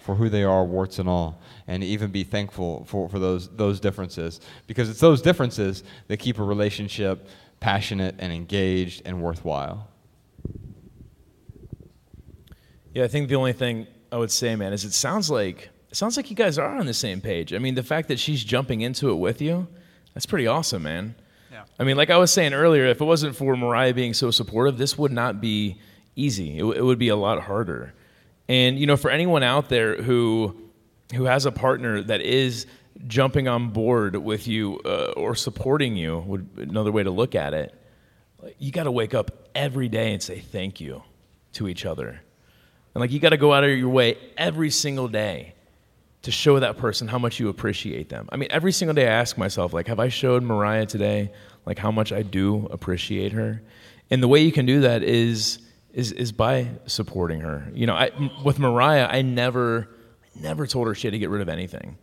[0.00, 3.78] for who they are, warts and all, and even be thankful for, for those, those
[3.78, 4.40] differences.
[4.66, 7.28] Because it's those differences that keep a relationship
[7.60, 9.88] passionate and engaged and worthwhile.
[12.94, 15.96] Yeah, I think the only thing I would say, man, is it sounds like it
[15.96, 17.52] sounds like you guys are on the same page.
[17.52, 19.68] I mean, the fact that she's jumping into it with you,
[20.14, 21.14] that's pretty awesome, man.
[21.52, 21.64] Yeah.
[21.78, 24.78] I mean, like I was saying earlier, if it wasn't for Mariah being so supportive,
[24.78, 25.78] this would not be
[26.16, 26.56] easy.
[26.56, 27.92] It, w- it would be a lot harder.
[28.48, 30.56] And you know, for anyone out there who
[31.14, 32.64] who has a partner that is
[33.06, 37.52] jumping on board with you uh, or supporting you, would another way to look at
[37.52, 37.74] it.
[38.58, 41.02] You got to wake up every day and say thank you
[41.52, 42.22] to each other.
[42.94, 45.52] And like you got to go out of your way every single day
[46.22, 48.28] to show that person how much you appreciate them.
[48.30, 51.32] I mean, every single day I ask myself, like, have I showed Mariah today,
[51.66, 53.60] like, how much I do appreciate her?
[54.10, 55.58] And the way you can do that is
[55.92, 57.68] is is by supporting her.
[57.74, 58.10] You know, I,
[58.44, 59.88] with Mariah, I never
[60.40, 61.98] never told her she had to get rid of anything.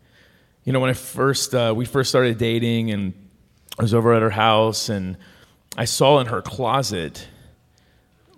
[0.63, 3.13] You know, when I first uh, we first started dating, and
[3.77, 5.17] I was over at her house, and
[5.77, 7.25] I saw in her closet,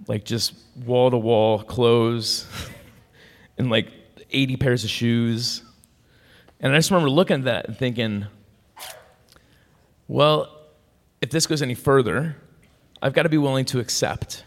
[0.07, 0.53] like just
[0.85, 2.45] wall to wall clothes,
[3.57, 3.91] and like
[4.31, 5.63] 80 pairs of shoes
[6.61, 8.27] and I just remember looking at that and thinking,
[10.07, 10.57] well,
[11.21, 12.35] if this goes any further,
[13.01, 14.43] I've got to be willing to accept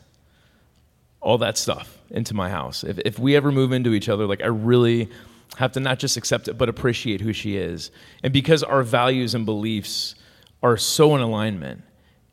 [1.20, 2.84] all that stuff into my house.
[2.84, 5.10] If, if we ever move into each other, like I really
[5.56, 7.90] have to not just accept it, but appreciate who she is.
[8.22, 10.14] And because our values and beliefs
[10.62, 11.82] are so in alignment,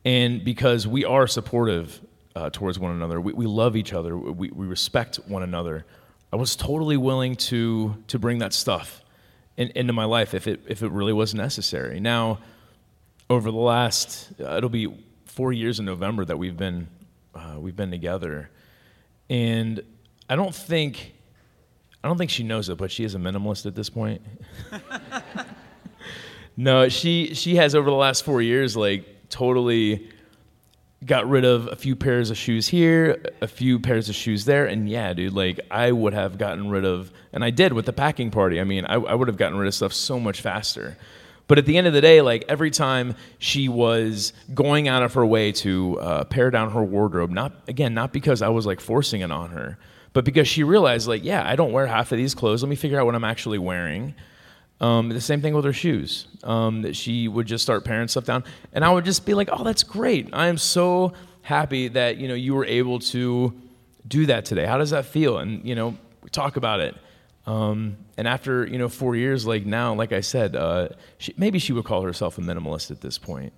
[0.05, 2.01] and because we are supportive
[2.35, 5.85] uh, towards one another, we, we love each other, we, we respect one another,
[6.31, 9.03] I was totally willing to, to bring that stuff
[9.57, 11.99] in, into my life if it if it really was necessary.
[11.99, 12.39] Now,
[13.29, 14.93] over the last uh, it'll be
[15.25, 16.87] four years in November that we've been
[17.33, 18.49] uh, we've been together,
[19.29, 19.81] and
[20.29, 21.13] I don't think
[22.03, 24.21] I don't think she knows it, but she is a minimalist at this point.
[26.57, 30.09] no, she she has over the last four years like totally
[31.05, 34.65] got rid of a few pairs of shoes here, a few pairs of shoes there,
[34.65, 37.93] and yeah, dude, like I would have gotten rid of, and I did with the
[37.93, 38.59] packing party.
[38.59, 40.97] I mean, I, I would have gotten rid of stuff so much faster.
[41.47, 45.15] But at the end of the day, like every time she was going out of
[45.15, 48.79] her way to uh, pare down her wardrobe, not again, not because I was like
[48.79, 49.77] forcing it on her,
[50.13, 52.63] but because she realized, like, yeah, I don't wear half of these clothes.
[52.63, 54.13] Let me figure out what I'm actually wearing.
[54.81, 56.25] Um, the same thing with her shoes.
[56.43, 59.47] Um, that she would just start paring stuff down, and I would just be like,
[59.51, 60.29] "Oh, that's great!
[60.33, 61.13] I am so
[61.43, 63.53] happy that you know you were able to
[64.07, 64.65] do that today.
[64.65, 66.97] How does that feel?" And you know, we talk about it.
[67.45, 70.89] Um, and after you know four years, like now, like I said, uh,
[71.19, 73.53] she, maybe she would call herself a minimalist at this point.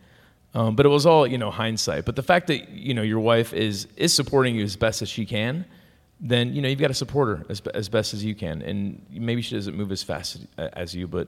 [0.53, 2.03] Um, but it was all you know hindsight.
[2.03, 5.07] But the fact that you know your wife is is supporting you as best as
[5.07, 5.63] she can
[6.19, 8.62] then you know you've got to support her as, as best as you can.
[8.62, 11.28] And maybe she doesn't move as fast as, as you, but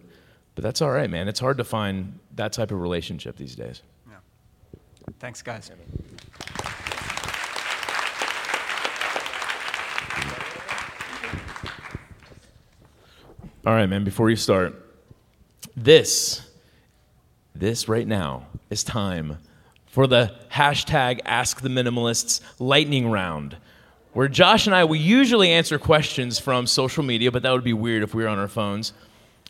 [0.56, 1.28] but that's all right, man.
[1.28, 3.82] It's hard to find that type of relationship these days.
[4.10, 4.16] Yeah.
[5.20, 5.70] Thanks, guys.
[13.66, 14.04] All right, man.
[14.04, 14.82] Before you start,
[15.76, 16.48] this
[17.56, 19.40] this right now is time
[19.88, 23.58] for the hashtag Ask the Minimalists lightning round
[24.16, 27.74] where Josh and I, we usually answer questions from social media, but that would be
[27.74, 28.94] weird if we were on our phones.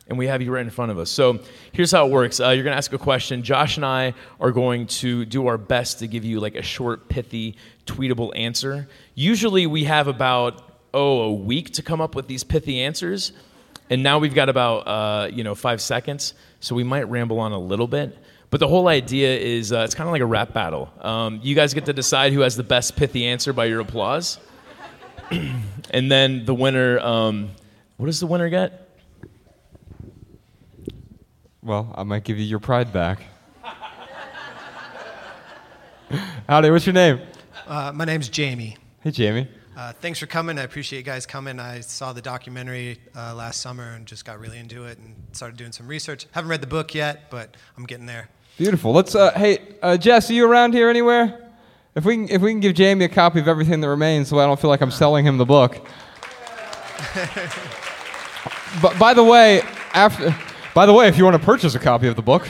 [0.08, 1.12] And we have you right in front of us.
[1.12, 1.40] So
[1.72, 2.40] here's how it works.
[2.40, 3.44] Uh, you're going to ask a question.
[3.44, 7.10] Josh and I are going to do our best to give you like a short,
[7.10, 8.88] pithy, tweetable answer.
[9.14, 13.34] Usually we have about, oh, a week to come up with these pithy answers.
[13.92, 16.34] And now we've got about, uh, you know, five seconds.
[16.60, 18.18] So we might ramble on a little bit.
[18.50, 20.92] But the whole idea is uh, it's kind of like a rap battle.
[21.02, 24.40] Um, you guys get to decide who has the best pithy answer by your applause.
[25.92, 27.52] and then the winner, um,
[27.98, 28.90] what does the winner get?
[31.62, 33.24] Well, I might give you your pride back.
[36.48, 37.22] Howdy, what's your name?
[37.66, 38.78] Uh, my name's Jamie.
[39.02, 39.48] Hey, Jamie.
[39.76, 40.60] Uh, thanks for coming.
[40.60, 41.60] I appreciate you guys coming.
[41.60, 45.58] I saw the documentary uh, last summer and just got really into it and started
[45.58, 46.28] doing some research.
[46.32, 48.30] Haven't read the book yet, but I'm getting there.
[48.58, 48.94] Beautiful.
[48.94, 49.16] Let's.
[49.16, 51.45] Uh, hey, uh, Jess, are you around here anywhere?
[51.96, 54.38] If we can, if we can give Jamie a copy of everything that remains, so
[54.38, 55.76] I don't feel like I'm selling him the book.
[58.82, 59.62] but by the way,
[59.94, 60.36] after,
[60.74, 62.50] by the way, if you want to purchase a copy of the book,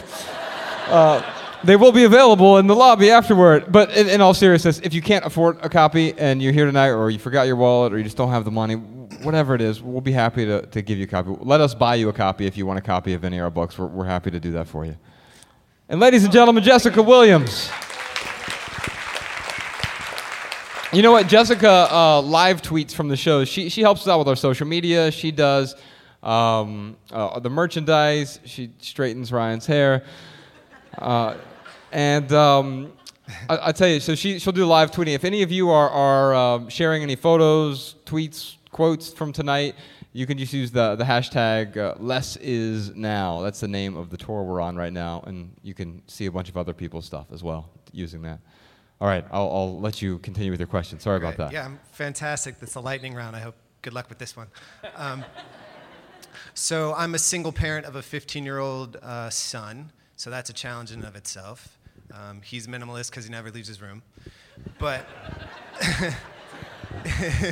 [0.87, 1.21] uh,
[1.63, 3.71] they will be available in the lobby afterward.
[3.71, 6.89] But in, in all seriousness, if you can't afford a copy and you're here tonight,
[6.89, 9.79] or you forgot your wallet, or you just don't have the money, whatever it is,
[9.79, 11.29] we'll be happy to, to give you a copy.
[11.39, 13.51] Let us buy you a copy if you want a copy of any of our
[13.51, 13.77] books.
[13.77, 14.97] We're, we're happy to do that for you.
[15.87, 17.69] And ladies and gentlemen, Jessica Williams.
[20.95, 21.27] You know what?
[21.27, 23.43] Jessica uh, live tweets from the show.
[23.43, 25.11] She, she helps us out with our social media.
[25.11, 25.75] She does
[26.23, 28.39] um, uh, the merchandise.
[28.45, 30.05] She straightens Ryan's hair.
[30.97, 31.35] Uh,
[31.91, 32.93] and um,
[33.49, 35.15] I, I tell you, so she, she'll do live tweeting.
[35.15, 39.75] If any of you are, are um, sharing any photos, tweets, quotes from tonight,
[40.13, 43.41] you can just use the, the hashtag uh, less is now.
[43.41, 45.25] That's the name of the tour we're on right now.
[45.27, 48.39] And you can see a bunch of other people's stuff as well using that.
[49.01, 50.99] All right, I'll, I'll let you continue with your question.
[50.99, 51.51] Sorry about that.
[51.51, 52.59] Yeah, I'm fantastic.
[52.59, 53.35] That's a lightning round.
[53.35, 54.47] I hope good luck with this one.
[54.95, 55.25] Um,
[56.53, 60.99] so I'm a single parent of a 15-year-old uh, son, so that's a challenge in
[60.99, 61.77] and of itself.
[62.13, 64.01] Um, he's minimalist because he never leaves his room,
[64.79, 65.05] but.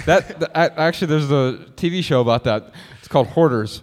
[0.05, 2.71] that, that, actually, there's a TV show about that.
[2.99, 3.81] It's called Hoarders.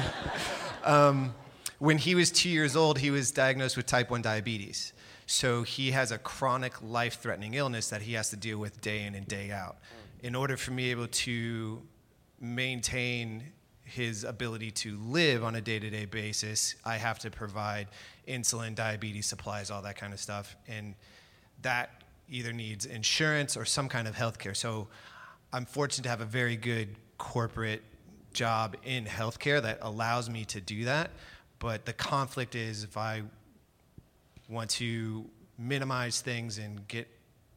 [0.84, 1.34] um,
[1.78, 4.94] when he was two years old, he was diagnosed with type 1 diabetes.
[5.30, 9.04] So he has a chronic life threatening illness that he has to deal with day
[9.04, 9.76] in and day out.
[9.76, 10.26] Hmm.
[10.26, 11.80] In order for me able to
[12.40, 13.44] maintain
[13.84, 17.86] his ability to live on a day to day basis, I have to provide
[18.26, 20.56] insulin, diabetes supplies, all that kind of stuff.
[20.66, 20.96] And
[21.62, 24.54] that either needs insurance or some kind of health care.
[24.54, 24.88] So
[25.52, 27.82] I'm fortunate to have a very good corporate
[28.32, 31.12] job in healthcare that allows me to do that.
[31.60, 33.22] But the conflict is if I
[34.50, 35.24] want to
[35.58, 37.08] minimize things and get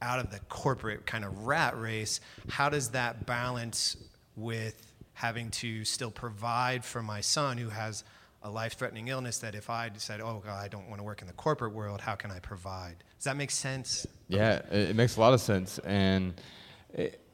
[0.02, 2.20] out of the corporate kind of rat race,
[2.50, 3.98] how does that balance
[4.36, 8.04] with having to still provide for my son who has
[8.42, 11.22] a life threatening illness that if I decide, oh, God, I don't want to work
[11.22, 12.96] in the corporate world, how can I provide?
[13.18, 14.06] Does that make sense?
[14.28, 15.80] Yeah, it makes a lot of sense.
[15.80, 16.34] And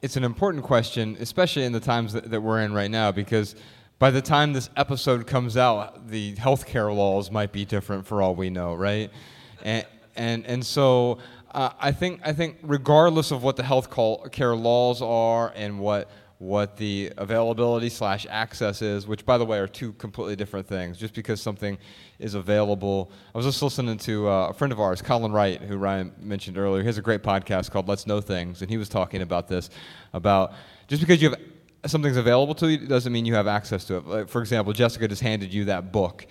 [0.02, 3.56] it's an important question, especially in the times that we're in right now, because
[3.98, 8.36] by the time this episode comes out, the healthcare laws might be different for all
[8.36, 9.10] we know, right?
[9.64, 9.86] And
[10.16, 11.20] and and so
[11.52, 13.90] uh, I think I think regardless of what the health
[14.32, 19.60] care laws are and what what the availability slash access is, which by the way
[19.60, 20.98] are two completely different things.
[20.98, 21.78] Just because something
[22.18, 25.78] is available, I was just listening to uh, a friend of ours, Colin Wright, who
[25.78, 26.82] Ryan mentioned earlier.
[26.82, 29.70] He has a great podcast called Let's Know Things, and he was talking about this,
[30.14, 30.54] about
[30.88, 31.40] just because you have
[31.92, 34.08] something's available to you doesn't mean you have access to it.
[34.08, 36.26] Like, for example, Jessica just handed you that book,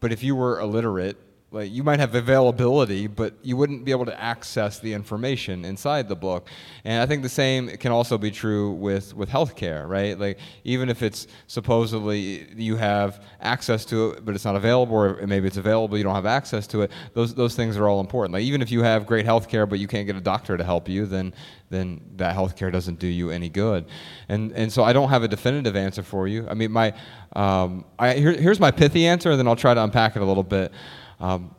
[0.00, 1.16] but if you were illiterate
[1.54, 6.08] like you might have availability, but you wouldn't be able to access the information inside
[6.08, 6.48] the book.
[6.84, 10.18] And I think the same can also be true with with healthcare, right?
[10.18, 15.26] Like even if it's supposedly you have access to it, but it's not available, or
[15.26, 16.90] maybe it's available, you don't have access to it.
[17.12, 18.34] Those those things are all important.
[18.34, 20.88] Like even if you have great healthcare, but you can't get a doctor to help
[20.88, 21.32] you, then
[21.70, 23.84] then that healthcare doesn't do you any good.
[24.28, 26.48] And and so I don't have a definitive answer for you.
[26.48, 26.94] I mean, my
[27.34, 30.24] um, I, here, here's my pithy answer, and then I'll try to unpack it a
[30.24, 30.72] little bit.
[31.20, 31.54] Um,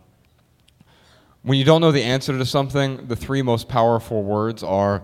[1.45, 5.03] when you don't know the answer to something, the three most powerful words are,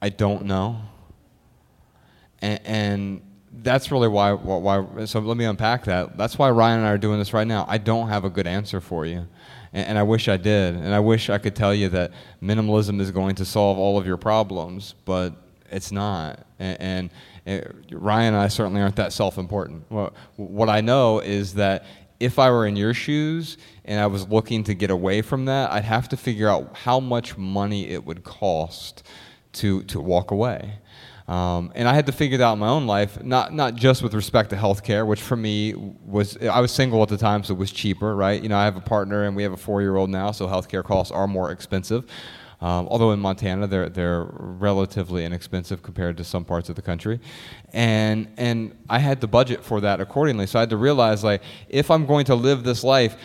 [0.00, 0.80] I don't know.
[2.40, 3.22] And, and
[3.52, 6.16] that's really why, why, so let me unpack that.
[6.16, 7.64] That's why Ryan and I are doing this right now.
[7.68, 9.26] I don't have a good answer for you.
[9.72, 10.76] And, and I wish I did.
[10.76, 12.12] And I wish I could tell you that
[12.42, 15.34] minimalism is going to solve all of your problems, but
[15.70, 16.46] it's not.
[16.58, 17.10] And, and,
[17.46, 19.84] and Ryan and I certainly aren't that self important.
[20.36, 21.84] What I know is that
[22.24, 25.70] if I were in your shoes and I was looking to get away from that,
[25.70, 29.02] I'd have to figure out how much money it would cost
[29.54, 30.78] to, to walk away.
[31.26, 34.02] Um, and I had to figure that out in my own life, not, not just
[34.02, 37.54] with respect to healthcare, which for me was, I was single at the time, so
[37.54, 38.42] it was cheaper, right?
[38.42, 40.46] You know, I have a partner and we have a four year old now, so
[40.46, 42.04] healthcare costs are more expensive.
[42.60, 47.20] Um, although in Montana they're they're relatively inexpensive compared to some parts of the country,
[47.72, 50.46] and and I had to budget for that accordingly.
[50.46, 53.16] So I had to realize like if I'm going to live this life,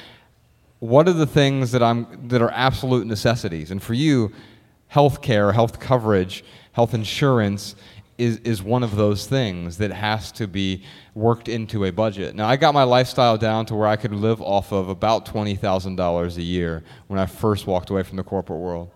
[0.80, 3.72] what are the things that I'm that are absolute necessities?
[3.72, 4.34] And for you,
[4.88, 7.76] health care, health coverage, health insurance
[8.20, 10.84] is, is one of those things that has to be
[11.16, 12.36] worked into a budget.
[12.36, 16.38] Now, I got my lifestyle down to where I could live off of about $20,000
[16.38, 18.92] a year when I first walked away from the corporate world.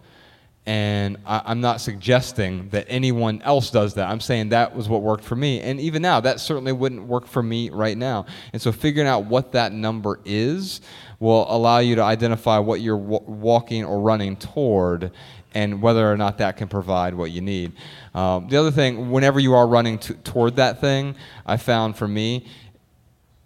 [0.65, 4.09] And I, am not suggesting that anyone else does that.
[4.09, 5.59] I'm saying that was what worked for me.
[5.59, 8.25] And even now, that certainly wouldn't work for me right now.
[8.53, 10.79] And so figuring out what that number is
[11.19, 15.11] will allow you to identify what you're w- walking or running toward
[15.53, 17.73] and whether or not that can provide what you need.
[18.15, 22.45] Um, the other thing, whenever you are running toward that thing, I found for me,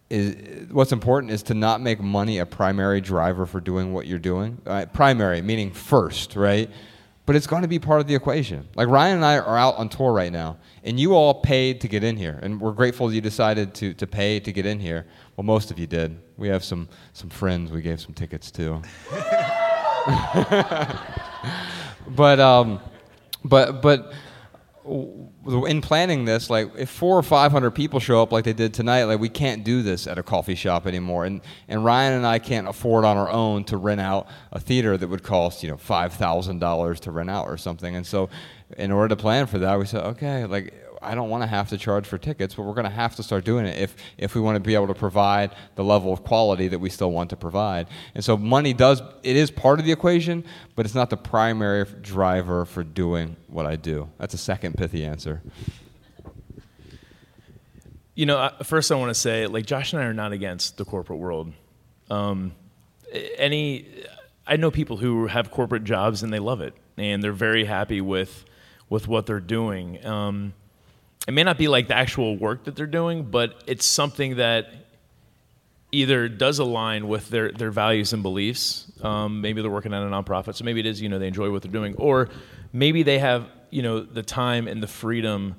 [0.09, 4.19] is what's important is to not make money a primary driver for doing what you're
[4.19, 4.57] doing.
[4.65, 6.69] Uh, primary meaning first, right?
[7.27, 8.65] But it's going to be part of the equation.
[8.75, 11.89] Like Ryan and I are out on tour right now, and you all paid to
[11.89, 15.05] get in here, and we're grateful you decided to, to pay to get in here.
[15.35, 16.17] Well, most of you did.
[16.37, 18.81] We have some, some friends we gave some tickets to.
[22.15, 22.79] but, um,
[23.43, 24.13] but, but
[24.87, 28.73] in planning this, like if four or five hundred people show up like they did
[28.73, 31.25] tonight, like we can't do this at a coffee shop anymore.
[31.25, 34.97] And and Ryan and I can't afford on our own to rent out a theater
[34.97, 37.95] that would cost you know five thousand dollars to rent out or something.
[37.95, 38.29] And so,
[38.77, 40.73] in order to plan for that, we said, okay, like
[41.07, 43.23] I don't want to have to charge for tickets, but we're going to have to
[43.23, 46.23] start doing it if, if we want to be able to provide the level of
[46.23, 47.87] quality that we still want to provide.
[48.13, 50.43] And so money does, it is part of the equation,
[50.75, 54.09] but it's not the primary driver for doing what I do.
[54.17, 55.41] That's a second pithy answer.
[58.13, 60.85] You know, first I want to say, like, Josh and I are not against the
[60.85, 61.53] corporate world.
[62.09, 62.53] Um,
[63.37, 63.85] any,
[64.45, 68.01] I know people who have corporate jobs and they love it, and they're very happy
[68.01, 68.43] with,
[68.89, 70.05] with what they're doing.
[70.05, 70.53] Um,
[71.27, 74.69] it may not be like the actual work that they're doing, but it's something that
[75.91, 78.89] either does align with their, their values and beliefs.
[79.01, 81.51] Um, maybe they're working at a nonprofit, so maybe it is, you know, they enjoy
[81.51, 81.95] what they're doing.
[81.95, 82.29] Or
[82.71, 85.55] maybe they have, you know, the time and the freedom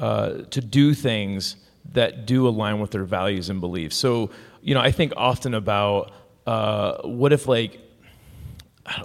[0.00, 1.56] uh, to do things
[1.92, 3.96] that do align with their values and beliefs.
[3.96, 4.30] So,
[4.62, 6.12] you know, I think often about
[6.46, 7.80] uh, what if like,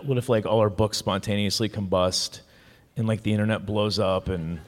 [0.03, 2.41] what if like all our books spontaneously combust
[2.95, 4.60] and like the internet blows up and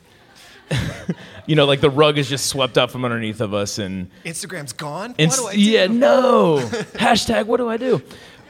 [1.46, 4.74] you know, like the rug is just swept up from underneath of us, and Instagram's
[4.74, 5.16] gone.
[5.18, 5.62] And what do I do?
[5.62, 6.58] Yeah, no.
[6.94, 7.46] Hashtag.
[7.46, 8.02] What do I do?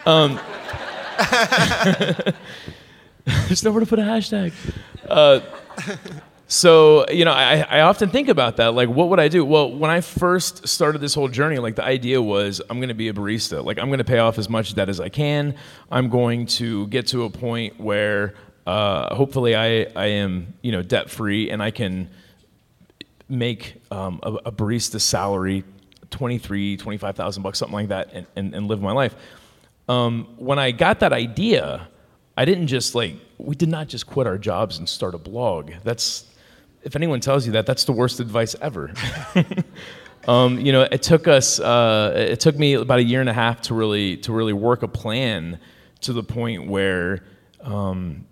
[0.05, 0.39] Um,
[3.47, 4.53] there's nowhere to put a hashtag.
[5.07, 5.41] Uh,
[6.47, 8.73] so you know, I, I often think about that.
[8.73, 9.45] Like, what would I do?
[9.45, 12.95] Well, when I first started this whole journey, like the idea was, I'm going to
[12.95, 13.63] be a barista.
[13.63, 15.55] Like, I'm going to pay off as much debt as I can.
[15.91, 18.33] I'm going to get to a point where
[18.69, 22.09] uh, hopefully I, I am you know debt free and I can
[23.27, 25.63] make um, a, a, barista salary
[26.11, 29.15] 23 25,000 bucks something like that and, and, and live my life.
[29.87, 31.87] Um, when I got that idea
[32.37, 35.71] I didn't just like we did not just quit our jobs and start a blog.
[35.83, 36.25] That's
[36.83, 38.93] if anyone tells you that that's the worst advice ever.
[40.27, 43.33] Um, you know it took us uh, it took me about a year and a
[43.33, 45.59] half to really to really work a plan
[46.01, 47.23] to the point where
[47.61, 48.25] um,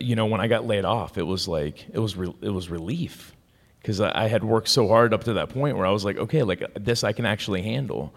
[0.00, 2.68] you know, when I got laid off, it was like it was re- it was
[2.68, 3.34] relief
[3.80, 6.16] because I, I, had worked so hard up to that point where I was like,
[6.16, 8.14] okay, like this I can actually handle.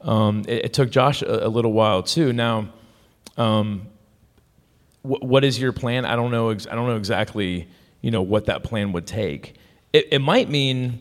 [0.00, 2.32] Um, it, it, took Josh a, a, little while too.
[2.32, 2.68] Now,
[3.36, 3.86] um,
[5.02, 6.04] wh- what is your plan?
[6.04, 6.50] I don't know.
[6.50, 7.68] Ex- I don't know exactly.
[8.00, 9.54] You know what that plan would take.
[9.92, 11.00] It, it might mean.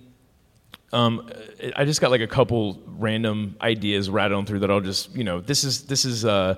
[0.94, 1.28] Um,
[1.76, 5.42] I just got like a couple random ideas rattling through that I'll just you know
[5.42, 6.56] this is this is uh,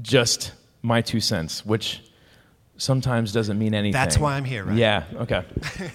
[0.00, 2.02] just my two cents, which
[2.78, 3.92] sometimes doesn't mean anything.
[3.92, 4.76] That's why I'm here, right?
[4.76, 5.04] Yeah.
[5.14, 5.44] Okay.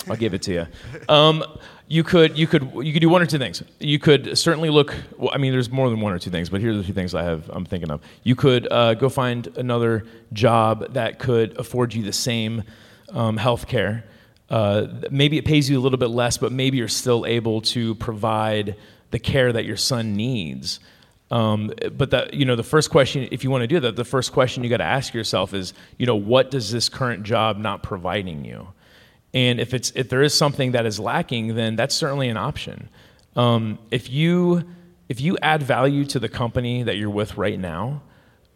[0.10, 0.68] I'll give it to you.
[1.10, 1.44] Um,
[1.88, 3.64] you could you could you could do one or two things.
[3.80, 4.96] You could certainly look.
[5.18, 6.94] Well, I mean, there's more than one or two things, but here are the two
[6.94, 7.50] things I have.
[7.50, 8.02] I'm thinking of.
[8.24, 12.64] You could uh, go find another job that could afford you the same
[13.10, 14.06] um, health care.
[14.50, 17.96] Uh, maybe it pays you a little bit less, but maybe you're still able to
[17.96, 18.76] provide
[19.12, 20.80] the care that your son needs.
[21.32, 24.06] Um, but that you know, the first question, if you want to do that, the
[24.06, 27.58] first question you got to ask yourself is, you know, what does this current job
[27.58, 28.68] not providing you?
[29.34, 32.90] And if it's if there is something that is lacking, then that's certainly an option.
[33.38, 34.64] Um, if you
[35.08, 38.02] if you add value to the company that you're with right now,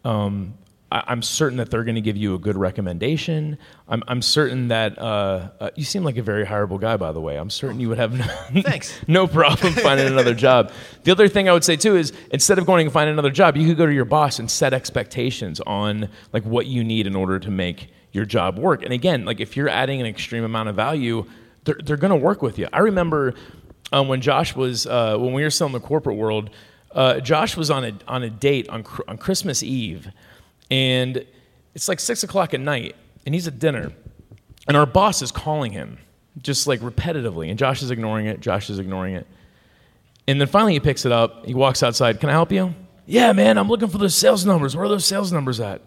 [0.04, 0.54] um,
[0.90, 3.58] I, am certain that they're going to give you a good recommendation.
[3.88, 7.20] I'm, I'm certain that uh, uh, you seem like a very hireable guy, by the
[7.20, 7.36] way.
[7.36, 8.24] I'm certain you would have no,
[8.62, 8.98] Thanks.
[9.08, 10.72] no problem finding another job.
[11.04, 13.56] The other thing I would say too is instead of going and find another job,
[13.56, 17.16] you could go to your boss and set expectations on like what you need in
[17.16, 18.82] order to make your job work.
[18.82, 21.26] And again, like if you're adding an extreme amount of value,
[21.64, 22.68] they're, they're going to work with you.
[22.72, 23.34] I remember
[23.92, 26.50] um, when Josh was uh, when we were still in the corporate world
[26.96, 30.10] uh, Josh was on a on a date on Cr- on Christmas Eve,
[30.70, 31.24] and
[31.74, 33.92] it's like six o'clock at night, and he's at dinner,
[34.68, 35.98] and our boss is calling him
[36.42, 38.40] just like repetitively, and Josh is ignoring it.
[38.40, 39.26] Josh is ignoring it,
[40.26, 41.46] and then finally he picks it up.
[41.46, 42.20] He walks outside.
[42.20, 42.74] Can I help you?
[43.06, 44.74] Yeah, man, I'm looking for those sales numbers.
[44.74, 45.80] Where are those sales numbers at?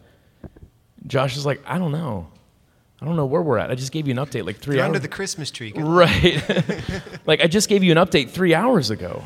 [1.06, 2.28] Josh is like, I don't know.
[3.02, 3.72] I don't know where we're at.
[3.72, 4.90] I just gave you an update like 3 You're hours.
[4.90, 5.74] under the Christmas tree.
[5.78, 6.42] Right.
[7.26, 9.24] like I just gave you an update three hours ago.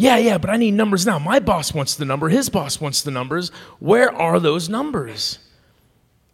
[0.00, 1.18] Yeah, yeah, but I need numbers now.
[1.18, 2.30] My boss wants the number.
[2.30, 3.50] His boss wants the numbers.
[3.80, 5.38] Where are those numbers?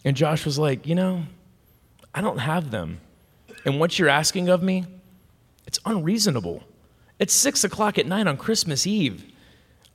[0.05, 1.25] And Josh was like, you know,
[2.14, 3.01] I don't have them.
[3.64, 4.85] And what you're asking of me,
[5.67, 6.62] it's unreasonable.
[7.19, 9.25] It's six o'clock at night on Christmas Eve.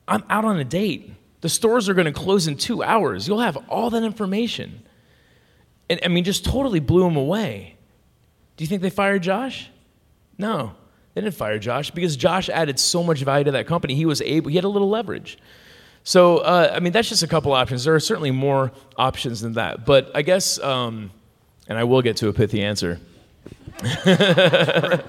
[0.06, 1.10] I'm out on a date.
[1.40, 3.26] The stores are going to close in two hours.
[3.26, 4.82] You'll have all that information.
[5.88, 7.76] And I mean, just totally blew him away.
[8.58, 9.70] Do you think they fired Josh?
[10.36, 10.74] No,
[11.14, 13.94] they didn't fire Josh because Josh added so much value to that company.
[13.94, 15.38] He was able, he had a little leverage.
[16.04, 17.84] So, uh, I mean, that's just a couple options.
[17.84, 19.86] There are certainly more options than that.
[19.86, 21.10] But I guess, um,
[21.68, 22.98] and I will get to a pithy answer.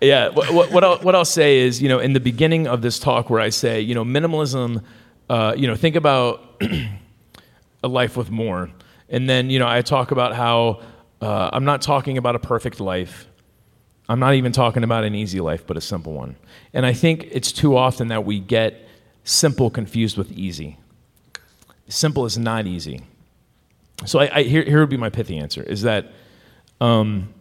[0.00, 2.82] Yeah, what, what, what, I'll, what I'll say is, you know, in the beginning of
[2.82, 4.84] this talk where I say, you know, minimalism,
[5.28, 6.62] uh, you know, think about
[7.82, 8.70] a life with more.
[9.08, 10.82] And then, you know, I talk about how
[11.20, 13.26] uh, I'm not talking about a perfect life.
[14.08, 16.36] I'm not even talking about an easy life, but a simple one.
[16.72, 18.88] And I think it's too often that we get
[19.24, 20.78] simple confused with easy.
[21.88, 23.02] Simple is not easy.
[24.06, 26.12] So I, I, here, here would be my pithy answer is that
[26.80, 27.34] um,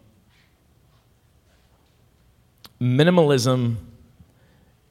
[2.82, 3.76] minimalism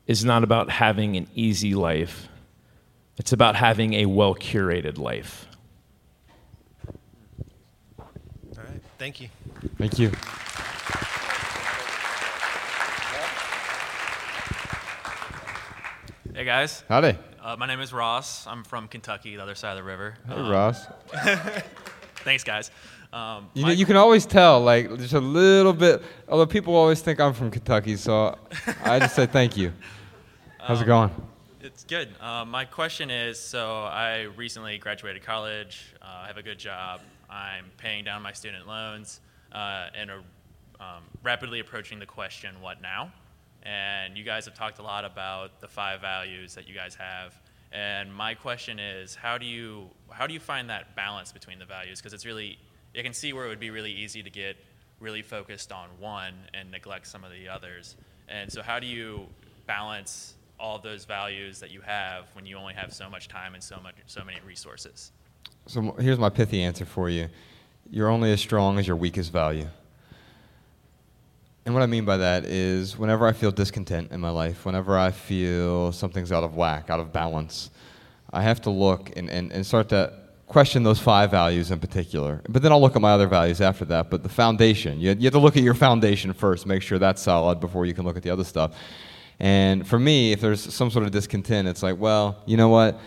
[0.06, 2.28] is not about having an easy life,
[3.18, 5.48] it's about having a well curated life.
[7.98, 8.06] All
[8.56, 8.80] right.
[8.98, 9.28] Thank you.
[9.78, 10.12] Thank you.
[16.36, 16.84] Hey guys.
[16.86, 17.16] Howdy.
[17.42, 18.46] Uh, my name is Ross.
[18.46, 20.16] I'm from Kentucky, the other side of the river.
[20.28, 20.86] Hey, Um, Ross.
[22.16, 22.70] Thanks, guys.
[23.10, 26.02] Um, You know, you can always tell, like, just a little bit.
[26.28, 28.38] Although people always think I'm from Kentucky, so
[28.84, 29.72] I just say thank you.
[30.60, 31.28] How's it Um, going?
[31.62, 32.14] It's good.
[32.20, 35.94] Um, my question is so I recently graduated college.
[36.02, 37.00] Uh, I have a good job.
[37.30, 39.22] I'm paying down my student loans
[39.52, 40.20] uh, and are
[40.80, 43.10] um, rapidly approaching the question, what now?
[43.66, 47.34] And you guys have talked a lot about the five values that you guys have.
[47.72, 51.64] And my question is, how do you how do you find that balance between the
[51.64, 51.98] values?
[51.98, 52.58] Because it's really,
[52.94, 54.56] you can see where it would be really easy to get
[55.00, 57.96] really focused on one and neglect some of the others.
[58.28, 59.26] And so, how do you
[59.66, 63.62] balance all those values that you have when you only have so much time and
[63.62, 65.10] so much so many resources?
[65.66, 67.28] So here's my pithy answer for you.
[67.90, 69.66] You're only as strong as your weakest value.
[71.66, 74.96] And what I mean by that is whenever I feel discontent in my life, whenever
[74.96, 77.70] I feel something's out of whack, out of balance,
[78.32, 80.12] I have to look and, and, and start to
[80.46, 82.40] question those five values in particular.
[82.48, 84.10] But then I'll look at my other values after that.
[84.10, 87.20] But the foundation, you, you have to look at your foundation first, make sure that's
[87.20, 88.76] solid before you can look at the other stuff.
[89.40, 93.00] And for me, if there's some sort of discontent, it's like, well, you know what?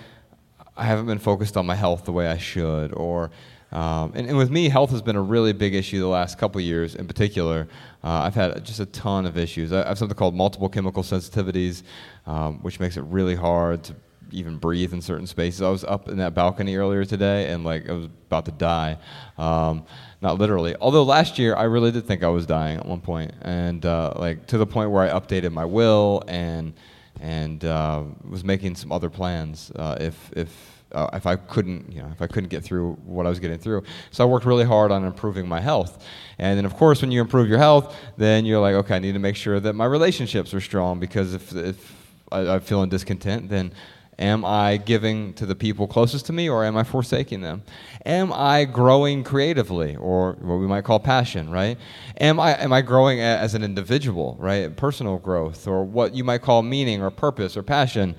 [0.75, 3.31] I haven't been focused on my health the way I should, or
[3.71, 6.59] um, and, and with me, health has been a really big issue the last couple
[6.59, 6.95] years.
[6.95, 7.67] In particular,
[8.03, 9.73] uh, I've had just a ton of issues.
[9.73, 11.83] I have something called multiple chemical sensitivities,
[12.25, 13.95] um, which makes it really hard to
[14.31, 15.61] even breathe in certain spaces.
[15.61, 18.97] I was up in that balcony earlier today, and like I was about to die.
[19.37, 19.85] Um,
[20.21, 20.75] not literally.
[20.79, 24.13] Although last year I really did think I was dying at one point, and uh,
[24.15, 26.73] like to the point where I updated my will and
[27.21, 32.01] and uh, was making some other plans uh, if if uh, if I couldn't you
[32.01, 33.83] know if I couldn't get through what I was getting through.
[34.11, 36.05] So I worked really hard on improving my health,
[36.37, 39.13] and then of course when you improve your health, then you're like okay I need
[39.13, 41.95] to make sure that my relationships are strong because if if
[42.31, 43.73] I, I'm feeling discontent then.
[44.21, 47.63] Am I giving to the people closest to me or am I forsaking them?
[48.05, 51.77] Am I growing creatively or what we might call passion, right?
[52.19, 54.75] Am I, am I growing as an individual, right?
[54.75, 58.13] Personal growth or what you might call meaning or purpose or passion.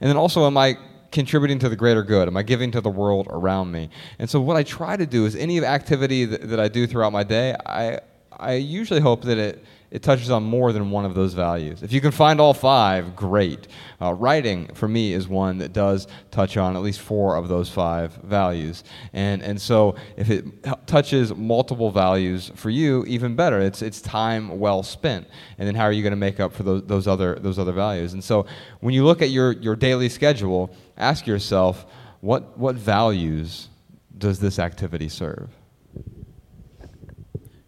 [0.00, 0.78] And then also, am I
[1.12, 2.26] contributing to the greater good?
[2.26, 3.90] Am I giving to the world around me?
[4.18, 7.12] And so, what I try to do is any activity that, that I do throughout
[7.12, 8.00] my day, I,
[8.36, 11.82] I usually hope that it, it touches on more than one of those values.
[11.82, 13.68] If you can find all five, great.
[14.00, 17.68] Uh, writing, for me, is one that does touch on at least four of those
[17.68, 18.84] five values.
[19.12, 20.46] And, and so if it
[20.86, 23.60] touches multiple values for you, even better.
[23.60, 25.28] It's, it's time well spent.
[25.58, 27.72] And then how are you going to make up for those, those, other, those other
[27.72, 28.14] values?
[28.14, 28.46] And so
[28.80, 31.84] when you look at your, your daily schedule, ask yourself,
[32.22, 33.68] what, what values
[34.16, 35.50] does this activity serve?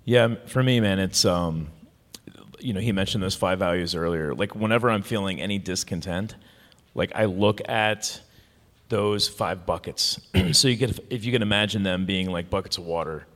[0.07, 1.69] Yeah, for me, man, it's um,
[2.65, 4.35] you know, he mentioned those five values earlier.
[4.35, 6.35] Like whenever I'm feeling any discontent,
[6.95, 8.21] Like I look at
[8.89, 10.21] those five buckets.
[10.53, 13.27] so you could, if you can imagine them being like buckets of water,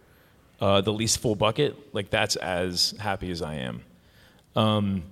[0.60, 3.82] uh, the least full bucket, like that's as happy as I am.
[4.56, 5.02] Um,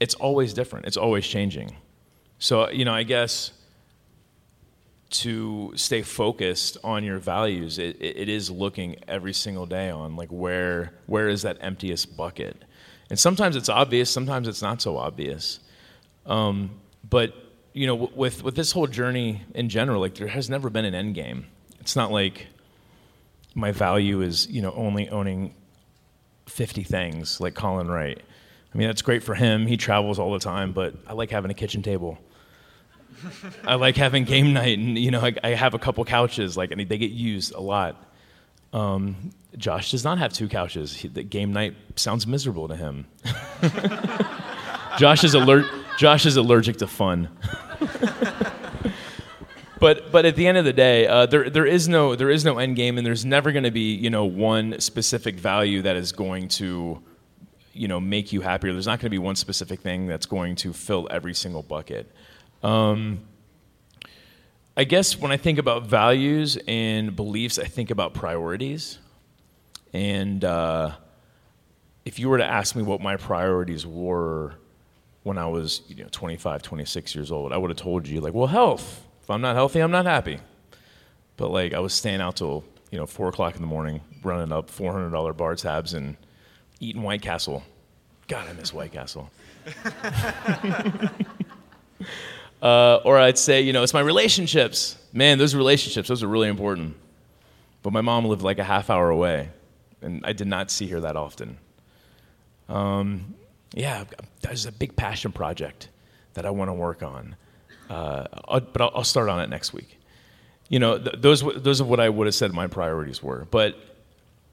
[0.00, 0.86] it's always different.
[0.86, 1.76] It's always changing.
[2.38, 3.52] So you know, I guess
[5.10, 10.30] to stay focused on your values, it, it is looking every single day on like
[10.30, 12.64] where where is that emptiest bucket,
[13.12, 15.60] and sometimes it's obvious, sometimes it's not so obvious.
[16.24, 17.34] Um, but
[17.74, 20.94] you know, with with this whole journey in general, like there has never been an
[20.94, 21.44] end game.
[21.78, 22.46] It's not like
[23.54, 25.54] my value is you know only owning
[26.46, 28.18] 50 things like Colin Wright.
[28.74, 29.66] I mean, that's great for him.
[29.66, 32.16] He travels all the time, but I like having a kitchen table.
[33.66, 36.70] I like having game night, and you know, I, I have a couple couches, like,
[36.70, 38.10] and they get used a lot.
[38.72, 40.94] Um, Josh does not have two couches.
[40.94, 43.06] He, the game night sounds miserable to him.
[44.98, 45.68] Josh is aller-
[45.98, 47.28] Josh is allergic to fun.
[49.78, 52.44] but but at the end of the day, uh, there there is no there is
[52.44, 55.96] no end game, and there's never going to be you know one specific value that
[55.96, 57.02] is going to
[57.72, 58.72] you know make you happier.
[58.72, 62.10] There's not going to be one specific thing that's going to fill every single bucket.
[62.62, 63.20] Um,
[64.76, 68.98] I guess when I think about values and beliefs, I think about priorities.
[69.92, 70.92] And uh,
[72.06, 74.54] if you were to ask me what my priorities were
[75.24, 78.32] when I was you know, 25, 26 years old, I would have told you, like,
[78.32, 79.06] well, health.
[79.22, 80.38] If I'm not healthy, I'm not happy.
[81.36, 84.52] But, like, I was staying out till, you know, 4 o'clock in the morning, running
[84.52, 86.16] up $400 bar tabs and
[86.80, 87.62] eating White Castle.
[88.26, 89.30] God, I miss White Castle.
[92.62, 94.96] Uh, or I'd say, you know, it's my relationships.
[95.12, 96.94] Man, those relationships, those are really important.
[97.82, 99.48] But my mom lived like a half hour away,
[100.00, 101.58] and I did not see her that often.
[102.68, 103.34] Um,
[103.74, 104.04] yeah,
[104.42, 105.88] there's a big passion project
[106.34, 107.34] that I want to work on,
[107.90, 109.98] uh, I'll, but I'll, I'll, start on it next week.
[110.68, 113.46] You know, th- those those are what I would have said my priorities were.
[113.50, 113.76] But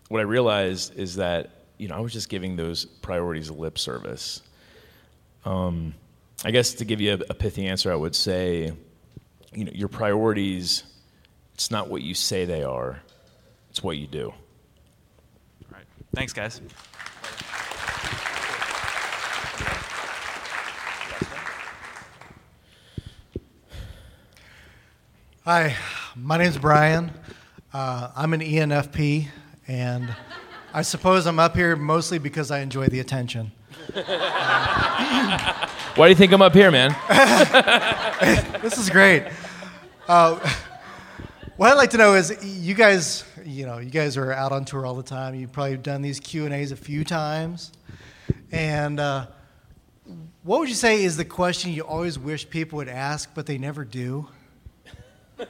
[0.10, 4.42] what I realized is that you know I was just giving those priorities lip service.
[5.46, 5.94] Um,
[6.46, 8.72] I guess to give you a, a pithy answer, I would say,
[9.54, 10.84] you know, your priorities,
[11.54, 13.02] it's not what you say they are,
[13.70, 14.30] it's what you do.
[14.30, 14.36] All
[15.72, 15.84] right.
[16.16, 16.62] Thanks, guys.
[25.44, 25.76] Hi,
[26.16, 27.12] my name's Brian.
[27.74, 29.28] Uh, I'm an ENFP,
[29.68, 30.16] and
[30.74, 33.52] I suppose I'm up here mostly because I enjoy the attention.
[33.94, 36.96] Uh, Why do you think I'm up here, man?
[38.62, 39.26] this is great.
[40.08, 40.40] Uh,
[41.58, 44.66] what I'd like to know is, you guys, you know, you guys are out on
[44.66, 45.36] tour all the time.
[45.36, 47.72] You've probably done these Q and A's a few times,
[48.52, 49.28] and uh,
[50.44, 53.58] what would you say is the question you always wish people would ask, but they
[53.58, 54.28] never do?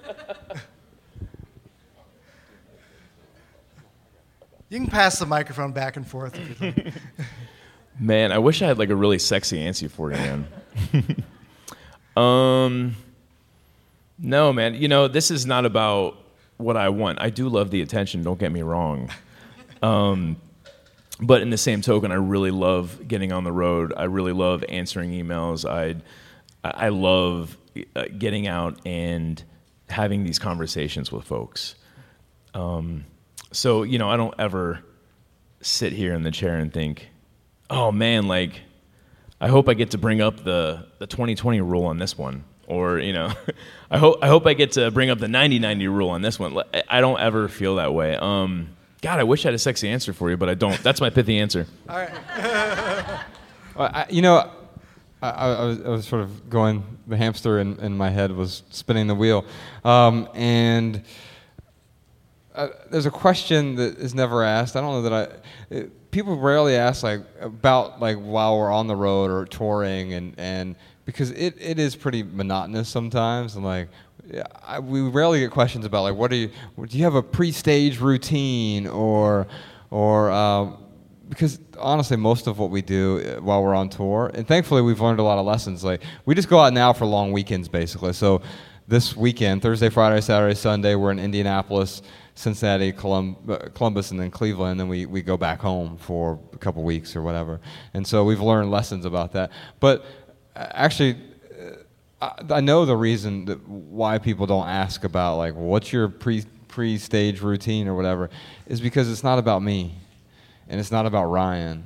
[4.69, 6.39] You can pass the microphone back and forth.
[7.99, 10.47] Man, I wish I had like a really sexy answer for you, man.
[12.17, 12.95] um,
[14.17, 14.75] no, man.
[14.75, 16.17] You know, this is not about
[16.57, 17.21] what I want.
[17.21, 18.23] I do love the attention.
[18.23, 19.09] Don't get me wrong.
[19.81, 20.37] Um,
[21.21, 23.93] but in the same token, I really love getting on the road.
[23.95, 25.69] I really love answering emails.
[25.69, 25.95] I
[26.63, 27.57] I love
[27.95, 29.41] uh, getting out and
[29.89, 31.75] having these conversations with folks.
[32.53, 33.05] Um,
[33.51, 34.83] so you know, I don't ever
[35.61, 37.08] sit here in the chair and think,
[37.69, 38.61] oh man, like
[39.41, 42.99] I hope I get to bring up the the 2020 rule on this one, or
[42.99, 43.31] you know,
[43.91, 46.57] I hope I hope I get to bring up the 90-90 rule on this one.
[46.87, 48.15] I don't ever feel that way.
[48.15, 48.69] Um,
[49.01, 50.77] God, I wish I had a sexy answer for you, but I don't.
[50.83, 51.67] That's my pithy answer.
[51.87, 52.09] All right.
[53.75, 54.51] well, I, you know,
[55.21, 56.83] I, I, was, I, was, sort of going.
[57.07, 59.45] The hamster in, in my head was spinning the wheel,
[59.83, 61.03] um, and.
[62.59, 64.75] Uh, there's a question that is never asked.
[64.75, 65.73] I don't know that I.
[65.73, 70.33] It, people rarely ask like about like while we're on the road or touring and
[70.37, 73.87] and because it, it is pretty monotonous sometimes and like
[74.61, 76.49] I, we rarely get questions about like what do you
[76.85, 79.47] do you have a pre-stage routine or
[79.89, 80.83] or um,
[81.29, 84.99] because honestly most of what we do uh, while we're on tour and thankfully we've
[84.99, 88.11] learned a lot of lessons like we just go out now for long weekends basically
[88.11, 88.41] so
[88.87, 92.01] this weekend thursday friday saturday sunday we're in indianapolis
[92.39, 93.35] Cincinnati, Colum-
[93.73, 97.13] Columbus, and then Cleveland, and then we, we go back home for a couple weeks
[97.13, 97.59] or whatever.
[97.93, 99.51] And so we've learned lessons about that.
[99.81, 100.05] But
[100.55, 101.17] uh, actually,
[102.21, 106.07] uh, I, I know the reason that why people don't ask about like what's your
[106.07, 108.29] pre pre stage routine or whatever
[108.67, 109.95] is because it's not about me,
[110.69, 111.83] and it's not about Ryan,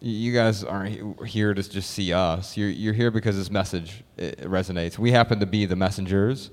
[0.00, 2.56] you guys aren't here to just see us.
[2.56, 4.96] You're, you're here because this message resonates.
[4.96, 6.50] We happen to be the messengers,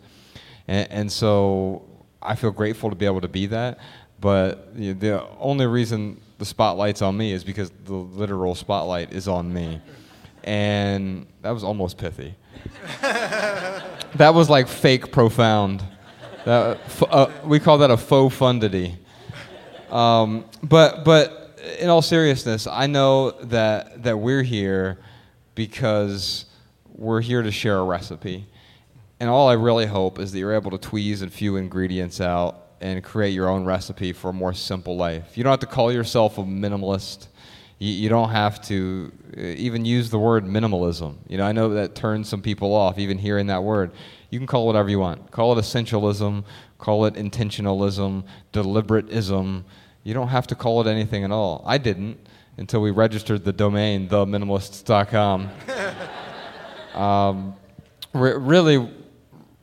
[0.67, 1.96] and, and so
[2.27, 3.79] I feel grateful to be able to be that.
[4.19, 9.13] But you know, the only reason the spotlight's on me is because the literal spotlight
[9.13, 9.81] is on me,
[10.43, 12.35] and that was almost pithy.
[13.01, 15.83] that was like fake profound.
[16.45, 18.95] That, uh, we call that a faux fundity.
[19.91, 24.99] Um, but but in all seriousness, I know that that we're here
[25.55, 26.45] because
[26.95, 28.47] we're here to share a recipe.
[29.19, 32.63] And all I really hope is that you're able to tweeze a few ingredients out
[32.81, 35.37] and create your own recipe for a more simple life.
[35.37, 37.27] You don't have to call yourself a minimalist.
[37.79, 41.15] You, you don't have to uh, even use the word minimalism.
[41.27, 43.91] You know, I know that turns some people off, even hearing that word.
[44.29, 45.31] You can call it whatever you want.
[45.31, 46.43] Call it essentialism,
[46.77, 49.63] call it intentionalism, deliberateism,
[50.07, 51.61] you don't have to call it anything at all.
[51.65, 52.17] I didn't
[52.55, 55.49] until we registered the domain, theminimalists.com.
[56.93, 57.53] um,
[58.13, 58.89] re- really,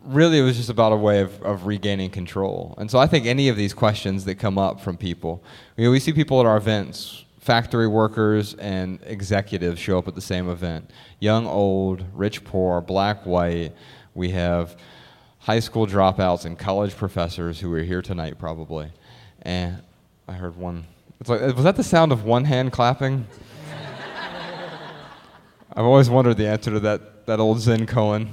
[0.05, 2.75] really, it was just about a way of, of regaining control.
[2.79, 5.43] And so I think any of these questions that come up from people,
[5.77, 10.15] you know, we see people at our events, factory workers and executives show up at
[10.15, 10.91] the same event.
[11.21, 13.73] Young, old, rich, poor, black, white.
[14.15, 14.77] We have
[15.41, 18.91] high school dropouts and college professors who are here tonight, probably.
[19.43, 19.83] And
[20.27, 20.87] I heard one.
[21.21, 23.27] It's like, was that the sound of one hand clapping?
[25.77, 28.31] I've always wondered the answer to that, that old Zen koan.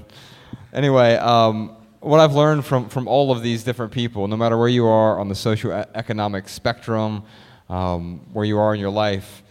[0.73, 4.69] Anyway, um, what I've learned from, from all of these different people, no matter where
[4.69, 7.23] you are on the socioeconomic spectrum,
[7.69, 9.43] um, where you are in your life,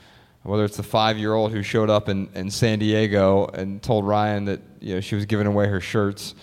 [0.45, 4.07] whether it's the five year old who showed up in, in San Diego and told
[4.07, 6.35] Ryan that you know, she was giving away her shirts,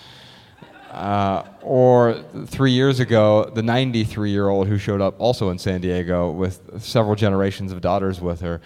[0.92, 5.82] uh, or three years ago, the 93 year old who showed up also in San
[5.82, 8.62] Diego with several generations of daughters with her.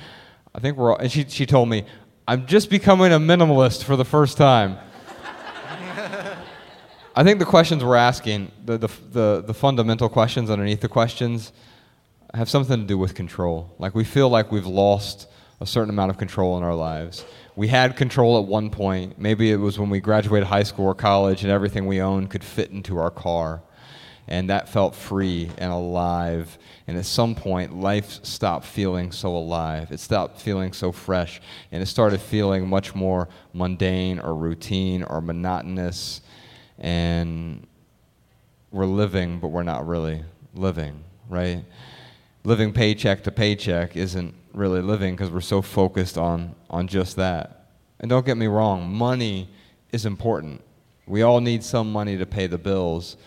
[0.53, 1.85] I think we're all, and she, she told me,
[2.27, 4.77] I'm just becoming a minimalist for the first time.
[7.15, 11.51] I think the questions we're asking, the, the, the, the, fundamental questions underneath the questions,
[12.33, 13.75] have something to do with control.
[13.79, 15.27] Like we feel like we've lost
[15.59, 19.19] a certain amount of control in our lives we had control at one point.
[19.19, 22.43] Maybe it was when we graduated high school or college and everything we owned could
[22.43, 23.61] fit into our car.
[24.27, 26.57] And that felt free and alive.
[26.87, 29.91] And at some point, life stopped feeling so alive.
[29.91, 31.41] It stopped feeling so fresh.
[31.71, 36.21] And it started feeling much more mundane or routine or monotonous.
[36.81, 37.65] And
[38.71, 40.23] we're living, but we're not really
[40.53, 41.63] living, right?
[42.43, 47.67] Living paycheck to paycheck isn't really living because we're so focused on, on just that.
[47.99, 49.47] And don't get me wrong, money
[49.91, 50.61] is important.
[51.05, 53.17] We all need some money to pay the bills,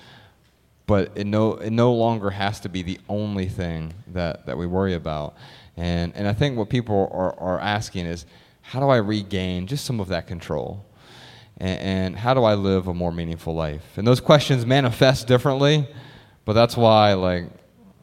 [0.87, 4.67] but it no, it no longer has to be the only thing that, that we
[4.67, 5.37] worry about.
[5.77, 8.27] And, and I think what people are, are asking is
[8.63, 10.85] how do I regain just some of that control?
[11.59, 13.97] And, and how do I live a more meaningful life?
[13.97, 15.87] And those questions manifest differently,
[16.45, 17.45] but that's why, like,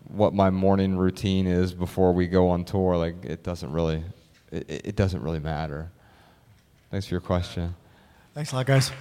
[0.07, 4.03] what my morning routine is before we go on tour, like it doesn't really,
[4.51, 5.89] it, it doesn't really matter.
[6.89, 7.75] Thanks for your question.
[8.33, 8.91] Thanks a lot, guys.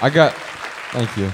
[0.00, 0.32] I got,
[0.92, 1.30] thank you.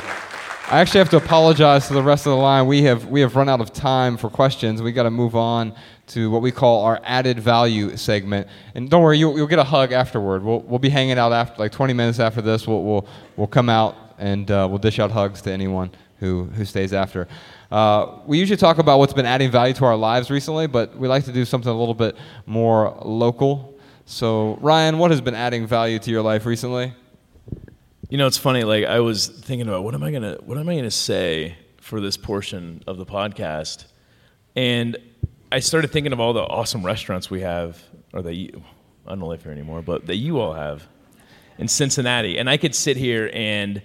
[0.71, 2.67] I actually have to apologize to the rest of the line.
[2.67, 4.83] We have we have run out of time for questions.
[4.83, 5.75] We got to move on
[6.09, 8.49] to what we call our added value segment.
[8.75, 10.43] And don't worry, you, will get a hug afterward.
[10.43, 12.67] We'll we'll be hanging out after like 20 minutes after this.
[12.67, 15.91] We'll we'll we'll come out and uh, we'll dish out hugs to anyone
[16.21, 17.29] who who stays after.
[17.71, 21.07] Uh, we usually talk about what's been adding value to our lives recently, but we
[21.07, 23.79] like to do something a little bit more local.
[24.07, 26.95] So, Ryan, what has been adding value to your life recently?
[28.09, 28.65] You know, it's funny.
[28.65, 32.01] Like I was thinking about what am I gonna what am I gonna say for
[32.01, 33.85] this portion of the podcast,
[34.57, 34.97] and
[35.51, 37.83] I started thinking of all the awesome restaurants we have,
[38.13, 38.63] or that you,
[39.07, 40.87] I don't live here anymore, but that you all have
[41.57, 43.83] in Cincinnati, and I could sit here and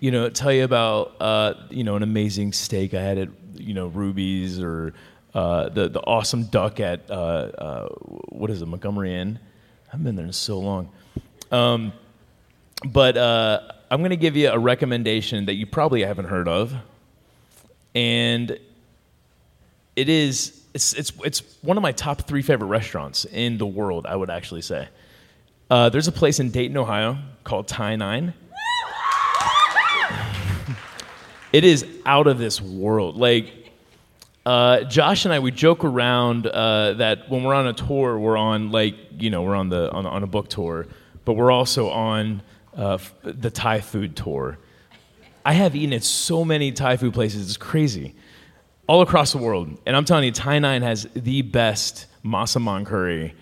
[0.00, 3.74] you know, tell you about uh, you know an amazing steak I had at you
[3.74, 4.94] know Ruby's or
[5.34, 7.88] uh, the the awesome duck at uh, uh
[8.28, 9.38] what is it Montgomery Inn.
[9.92, 10.90] I've been there in so long.
[11.50, 11.92] Um,
[12.84, 16.74] but uh, I'm going to give you a recommendation that you probably haven't heard of,
[17.94, 18.58] and
[19.96, 24.06] it is it's it's it's one of my top three favorite restaurants in the world.
[24.06, 24.88] I would actually say.
[25.70, 28.32] Uh, there's a place in Dayton, Ohio called Thai Nine
[31.52, 33.16] it is out of this world.
[33.16, 33.52] Like
[34.46, 38.36] uh, Josh and I, we joke around uh, that when we're on a tour, we're
[38.36, 40.86] on like you know we're on the on, on a book tour,
[41.24, 42.42] but we're also on
[42.76, 44.58] uh, the Thai food tour.
[45.44, 48.14] I have eaten at so many Thai food places; it's crazy,
[48.88, 49.78] all across the world.
[49.86, 53.34] And I'm telling you, Thai Nine has the best massaman curry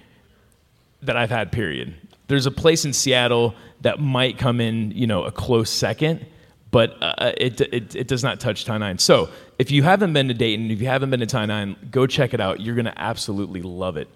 [1.02, 1.50] that I've had.
[1.50, 1.94] Period.
[2.28, 6.26] There's a place in Seattle that might come in, you know, a close second,
[6.72, 8.98] but uh, it, it, it does not touch Thai Nine.
[8.98, 12.06] So if you haven't been to Dayton, if you haven't been to Thai Nine, go
[12.06, 12.60] check it out.
[12.60, 14.08] You're gonna absolutely love it.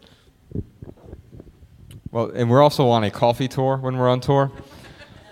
[2.11, 4.51] Well, and we're also on a coffee tour when we're on tour.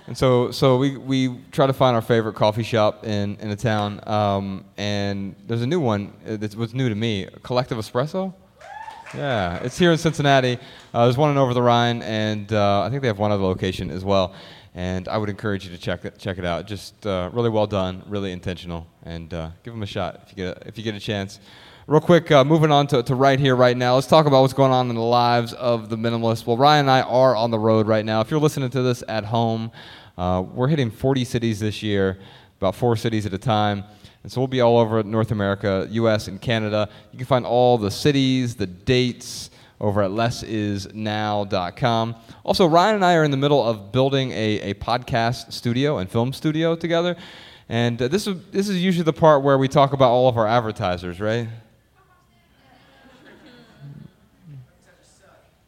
[0.09, 3.57] And so, so we, we try to find our favorite coffee shop in, in a
[3.57, 4.01] town.
[4.09, 8.33] Um, and there's a new one uh, that was new to me Collective Espresso.
[9.15, 10.59] Yeah, it's here in Cincinnati.
[10.95, 13.43] Uh, there's one in Over the Rhine, and uh, I think they have one other
[13.43, 14.35] location as well.
[14.75, 16.67] And I would encourage you to check it, check it out.
[16.67, 20.37] Just uh, really well done, really intentional, and uh, give them a shot if you
[20.37, 21.39] get a, if you get a chance.
[21.87, 23.95] Real quick, uh, moving on to, to right here, right now.
[23.95, 26.47] Let's talk about what's going on in the lives of the minimalists.
[26.47, 28.21] Well, Ryan and I are on the road right now.
[28.21, 29.71] If you're listening to this at home,
[30.19, 32.19] uh, we're hitting 40 cities this year,
[32.61, 33.85] about four cities at a time.
[34.25, 36.89] And so we'll be all over North America, US, and Canada.
[37.13, 39.51] You can find all the cities, the dates
[39.81, 42.17] over at lessisnow.com.
[42.45, 46.11] Also, Ryan and I are in the middle of building a, a podcast studio and
[46.11, 47.15] film studio together.
[47.69, 50.37] And uh, this, is, this is usually the part where we talk about all of
[50.37, 51.47] our advertisers, right?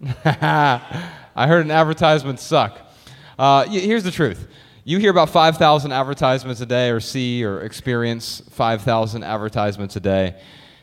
[0.25, 2.90] I heard an advertisement suck.
[3.41, 4.49] Uh, here's the truth.
[4.85, 10.39] You hear about 5,000 advertisements a day, or see or experience 5,000 advertisements a day,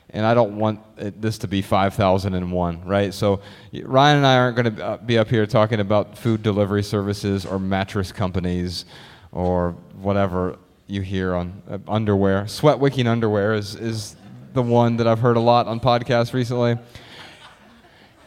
[0.10, 3.14] and I don't want it, this to be 5,001, right?
[3.14, 3.41] So
[3.84, 7.45] Ryan and I aren't going to uh, be up here talking about food delivery services
[7.45, 8.86] or mattress companies
[9.32, 12.47] or whatever you hear on uh, underwear.
[12.47, 14.16] Sweat wicking underwear is, is
[14.53, 16.80] the one that I've heard a lot on podcasts recently.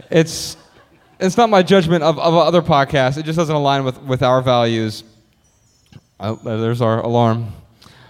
[0.09, 0.57] It's
[1.21, 3.19] it's not my judgment of, of other podcasts.
[3.19, 5.05] It just doesn't align with, with our values.
[6.19, 7.53] Oh, there's our alarm.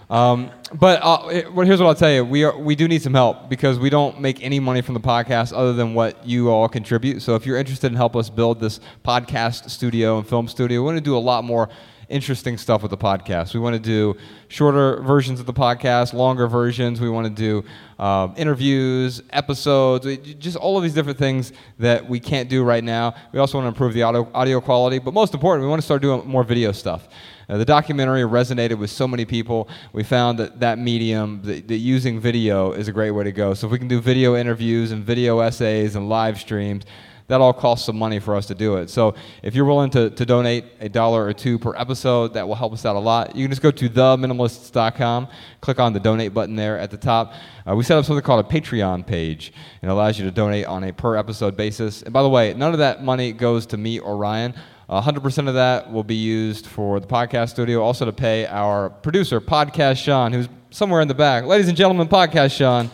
[0.09, 3.01] Um, but uh, it, well, here's what I'll tell you: we are, we do need
[3.01, 6.49] some help because we don't make any money from the podcast other than what you
[6.49, 7.21] all contribute.
[7.21, 10.85] So if you're interested in help us build this podcast studio and film studio, we
[10.85, 11.69] want to do a lot more
[12.11, 13.53] interesting stuff with the podcast.
[13.53, 14.17] We want to do
[14.49, 16.99] shorter versions of the podcast, longer versions.
[16.99, 17.67] We want to do
[18.03, 20.05] um, interviews, episodes,
[20.37, 23.15] just all of these different things that we can't do right now.
[23.31, 25.85] We also want to improve the audio, audio quality, but most important, we want to
[25.85, 27.07] start doing more video stuff.
[27.47, 29.67] Uh, the documentary resonated with so many people.
[29.91, 33.53] We found that that medium, that, that using video, is a great way to go.
[33.53, 36.85] So if we can do video interviews and video essays and live streams,
[37.27, 38.89] that all costs some money for us to do it.
[38.89, 42.55] So if you're willing to, to donate a dollar or two per episode, that will
[42.55, 43.35] help us out a lot.
[43.35, 45.27] You can just go to theminimalists.com,
[45.61, 47.33] click on the donate button there at the top.
[47.67, 50.65] Uh, we set up something called a Patreon page, and it allows you to donate
[50.65, 52.01] on a per episode basis.
[52.01, 54.53] And by the way, none of that money goes to me or Ryan.
[54.89, 59.39] 100% of that will be used for the podcast studio, also to pay our producer,
[59.39, 61.45] Podcast Sean, who's somewhere in the back.
[61.45, 62.89] Ladies and gentlemen, Podcast Sean.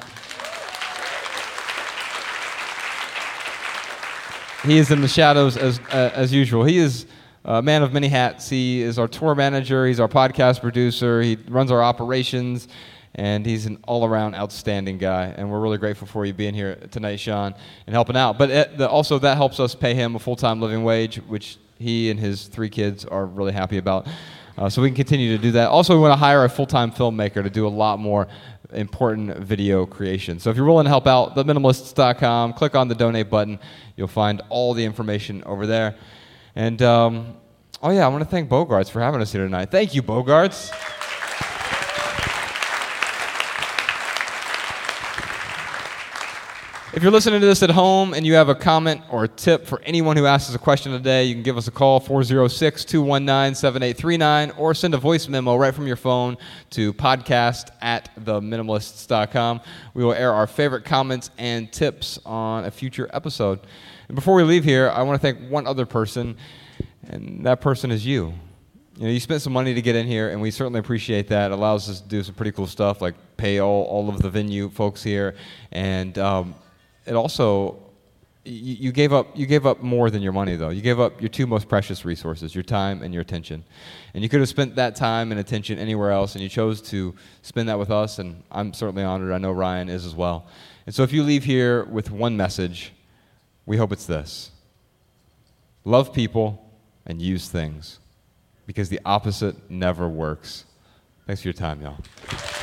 [4.63, 6.63] He is in the shadows as, uh, as usual.
[6.63, 7.05] He is
[7.45, 8.49] a man of many hats.
[8.49, 12.67] He is our tour manager, he's our podcast producer, he runs our operations,
[13.15, 15.33] and he's an all around outstanding guy.
[15.35, 17.55] And we're really grateful for you being here tonight, Sean,
[17.85, 18.37] and helping out.
[18.37, 21.57] But it, the, also, that helps us pay him a full time living wage, which
[21.79, 24.07] he and his three kids are really happy about.
[24.57, 25.69] Uh, so we can continue to do that.
[25.69, 28.27] Also, we want to hire a full time filmmaker to do a lot more
[28.73, 30.39] important video creation.
[30.39, 33.59] So if you're willing to help out, theminimalists.com, click on the donate button.
[33.95, 35.95] You'll find all the information over there.
[36.55, 37.37] And um,
[37.83, 39.69] oh, yeah, I want to thank Bogarts for having us here tonight.
[39.71, 40.73] Thank you, Bogarts.
[46.97, 49.67] If you're listening to this at home and you have a comment or a tip
[49.67, 53.53] for anyone who asks a question today, you can give us a call 406 219
[53.53, 56.37] 7839 or send a voice memo right from your phone
[56.71, 59.61] to podcast at theminimalists.com.
[59.93, 63.59] We will air our favorite comments and tips on a future episode.
[64.07, 66.35] And before we leave here, I want to thank one other person,
[67.03, 68.33] and that person is you.
[68.95, 71.51] You know, you spent some money to get in here, and we certainly appreciate that.
[71.51, 74.31] It allows us to do some pretty cool stuff, like pay all, all of the
[74.31, 75.35] venue folks here,
[75.71, 76.55] and um,
[77.07, 77.79] it also
[78.47, 80.69] you, you gave up you gave up more than your money though.
[80.69, 83.63] You gave up your two most precious resources, your time and your attention.
[84.13, 87.13] And you could have spent that time and attention anywhere else and you chose to
[87.41, 89.31] spend that with us and I'm certainly honored.
[89.31, 90.47] I know Ryan is as well.
[90.85, 92.93] And so if you leave here with one message,
[93.65, 94.51] we hope it's this.
[95.83, 96.63] Love people
[97.05, 97.99] and use things
[98.65, 100.65] because the opposite never works.
[101.25, 102.56] Thanks for your time, y'all.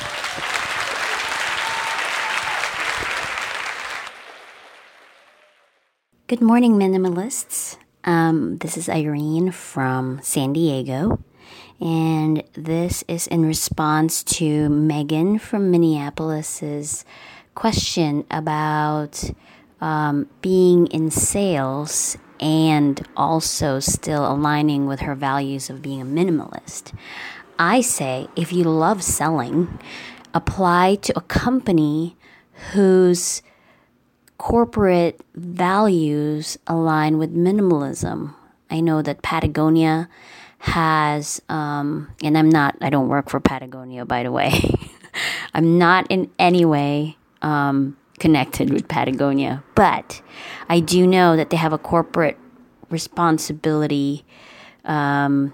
[6.27, 7.77] Good morning, minimalists.
[8.03, 11.19] Um, this is Irene from San Diego,
[11.79, 17.05] and this is in response to Megan from Minneapolis's
[17.53, 19.23] question about
[19.81, 26.91] um, being in sales and also still aligning with her values of being a minimalist.
[27.59, 29.77] I say if you love selling,
[30.33, 32.17] apply to a company
[32.73, 33.43] whose
[34.37, 38.33] corporate values align with minimalism.
[38.69, 40.09] I know that Patagonia
[40.59, 44.73] has, um, and I'm not, I don't work for Patagonia, by the way.
[45.53, 50.21] I'm not in any way um, connected with Patagonia, but
[50.67, 52.37] I do know that they have a corporate
[52.89, 54.25] responsibility
[54.83, 55.53] um,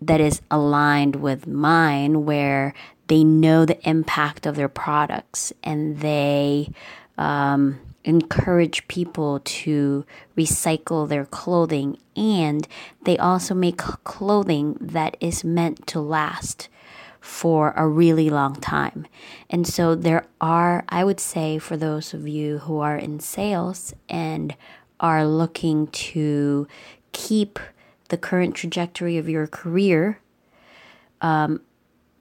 [0.00, 2.74] that is aligned with mine, where
[3.06, 6.70] they know the impact of their products and they
[7.18, 10.04] um, encourage people to
[10.36, 12.68] recycle their clothing and
[13.04, 16.68] they also make clothing that is meant to last
[17.20, 19.06] for a really long time.
[19.48, 23.94] And so there are, I would say, for those of you who are in sales
[24.10, 24.54] and
[25.00, 26.68] are looking to
[27.12, 27.58] keep
[28.10, 30.20] the current trajectory of your career,
[31.22, 31.62] um,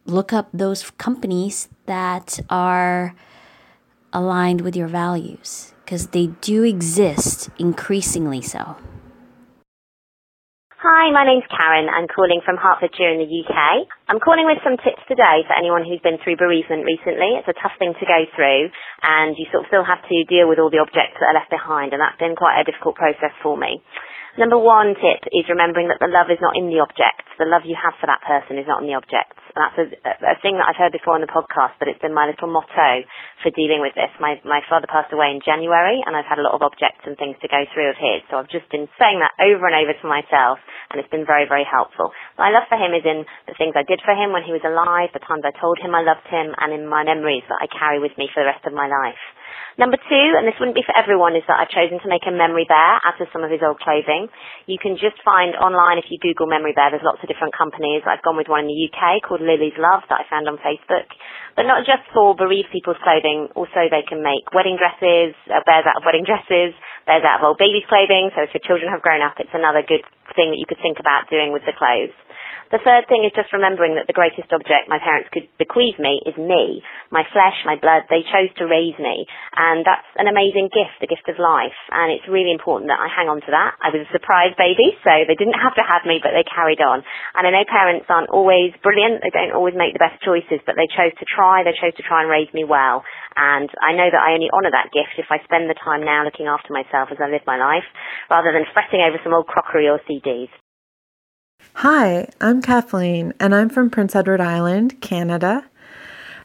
[0.05, 3.13] look up those companies that are
[4.13, 8.77] aligned with your values because they do exist increasingly so.
[10.83, 11.87] Hi, my name's Karen.
[11.87, 13.87] I'm calling from Hertfordshire in the UK.
[14.11, 17.39] I'm calling with some tips today for anyone who's been through bereavement recently.
[17.39, 18.67] It's a tough thing to go through
[18.99, 21.55] and you sort of still have to deal with all the objects that are left
[21.55, 23.79] behind and that's been quite a difficult process for me.
[24.35, 27.31] Number one tip is remembering that the love is not in the objects.
[27.39, 29.39] The love you have for that person is not in the objects.
[29.53, 29.85] That's a,
[30.33, 33.05] a thing that I've heard before on the podcast, but it's been my little motto
[33.45, 34.09] for dealing with this.
[34.17, 37.13] My, my father passed away in January, and I've had a lot of objects and
[37.13, 38.25] things to go through of his.
[38.33, 40.57] So I've just been saying that over and over to myself,
[40.89, 42.09] and it's been very, very helpful.
[42.41, 44.65] My love for him is in the things I did for him when he was
[44.65, 47.69] alive, the times I told him I loved him, and in my memories that I
[47.69, 49.21] carry with me for the rest of my life.
[49.73, 52.33] Number two, and this wouldn't be for everyone, is that I've chosen to make a
[52.33, 54.29] memory bear out of some of his old clothing.
[54.69, 56.93] You can just find online if you Google memory bear.
[56.93, 58.05] There's lots of different companies.
[58.05, 61.09] I've gone with one in the UK called Lily's Love that I found on Facebook.
[61.57, 63.49] But not just for bereaved people's clothing.
[63.57, 66.77] Also, they can make wedding dresses, uh, bears out of wedding dresses,
[67.09, 68.29] bears out of old babies' clothing.
[68.37, 70.05] So if your children have grown up, it's another good
[70.37, 72.13] thing that you could think about doing with the clothes.
[72.73, 76.25] The third thing is just remembering that the greatest object my parents could bequeath me
[76.25, 76.81] is me,
[77.13, 78.09] my flesh, my blood.
[78.09, 81.77] They chose to raise me, and that's an amazing gift, the gift of life.
[81.93, 83.77] And it's really important that I hang on to that.
[83.77, 86.81] I was a surprise baby, so they didn't have to have me, but they carried
[86.81, 87.05] on.
[87.37, 90.73] And I know parents aren't always brilliant; they don't always make the best choices, but
[90.73, 91.61] they chose to try.
[91.61, 93.05] They chose to try and raise me well.
[93.37, 96.25] And I know that I only honour that gift if I spend the time now
[96.25, 97.85] looking after myself as I live my life,
[98.33, 100.49] rather than fretting over some old crockery or CDs.
[101.85, 105.65] Hi, I'm Kathleen, and I'm from Prince Edward Island, Canada.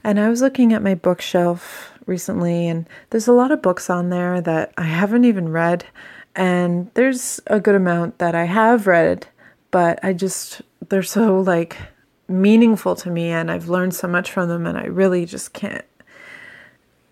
[0.03, 4.11] And I was looking at my bookshelf recently, and there's a lot of books on
[4.11, 5.85] there that I haven't even read.
[6.35, 9.29] And there's a good amount that I have read,
[9.71, 11.77] but I just, they're so like
[12.27, 15.85] meaningful to me, and I've learned so much from them, and I really just can't,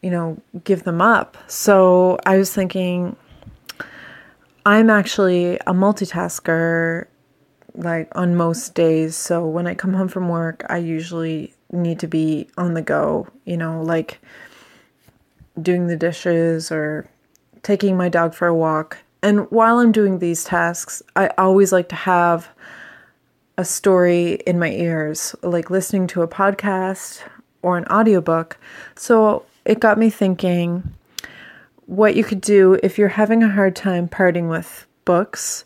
[0.02, 1.36] you know, give them up.
[1.46, 3.14] So I was thinking,
[4.64, 7.06] I'm actually a multitasker
[7.76, 9.16] like on most days.
[9.16, 13.28] So when I come home from work, I usually need to be on the go,
[13.44, 14.18] you know, like
[15.60, 17.08] doing the dishes or
[17.62, 18.98] taking my dog for a walk.
[19.22, 22.48] And while I'm doing these tasks, I always like to have
[23.58, 27.22] a story in my ears, like listening to a podcast
[27.62, 28.58] or an audiobook.
[28.94, 30.94] So it got me thinking
[31.86, 35.64] what you could do if you're having a hard time parting with books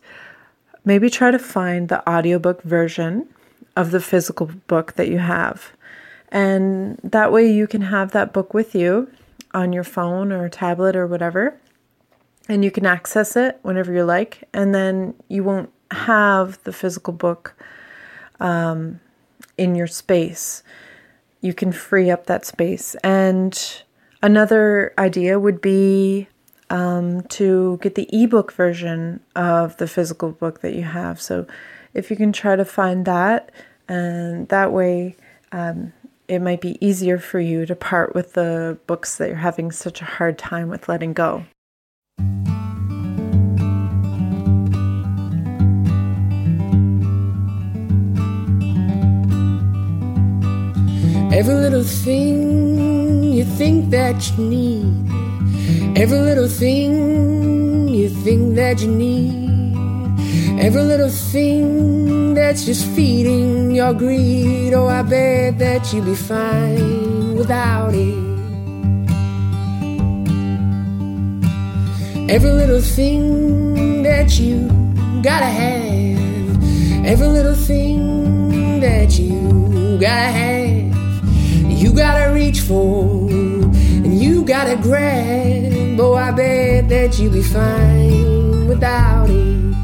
[0.85, 3.28] maybe try to find the audiobook version
[3.77, 5.73] of the physical book that you have.
[6.31, 9.11] And that way you can have that book with you
[9.52, 11.59] on your phone or tablet or whatever.
[12.48, 14.48] And you can access it whenever you like.
[14.52, 17.55] And then you won't have the physical book
[18.39, 19.01] um,
[19.59, 20.62] in your space.
[21.40, 22.94] You can free up that space.
[22.97, 23.82] And
[24.23, 26.28] another idea would be
[26.70, 31.20] um, to get the ebook version of the physical book that you have.
[31.20, 31.47] So
[31.92, 33.51] if you can try to find that,
[33.88, 35.16] and that way
[35.52, 35.92] um,
[36.28, 40.01] it might be easier for you to part with the books that you're having such
[40.01, 41.44] a hard time with letting go.
[51.32, 55.40] Every little thing you think that you need
[56.01, 60.59] Every little thing you think that you need.
[60.59, 64.72] Every little thing that's just feeding your greed.
[64.72, 68.16] Oh, I bet that you'll be fine without it.
[72.31, 74.68] Every little thing that you
[75.20, 83.18] gotta have, every little thing that you gotta have, you gotta reach for
[84.51, 86.01] got a grab.
[86.01, 89.74] Oh, I bet that you'll be fine without it.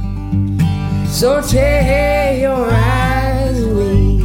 [1.08, 4.22] So tear your eyes away,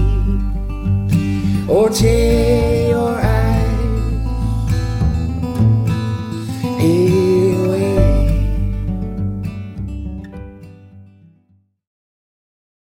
[1.70, 2.88] or tear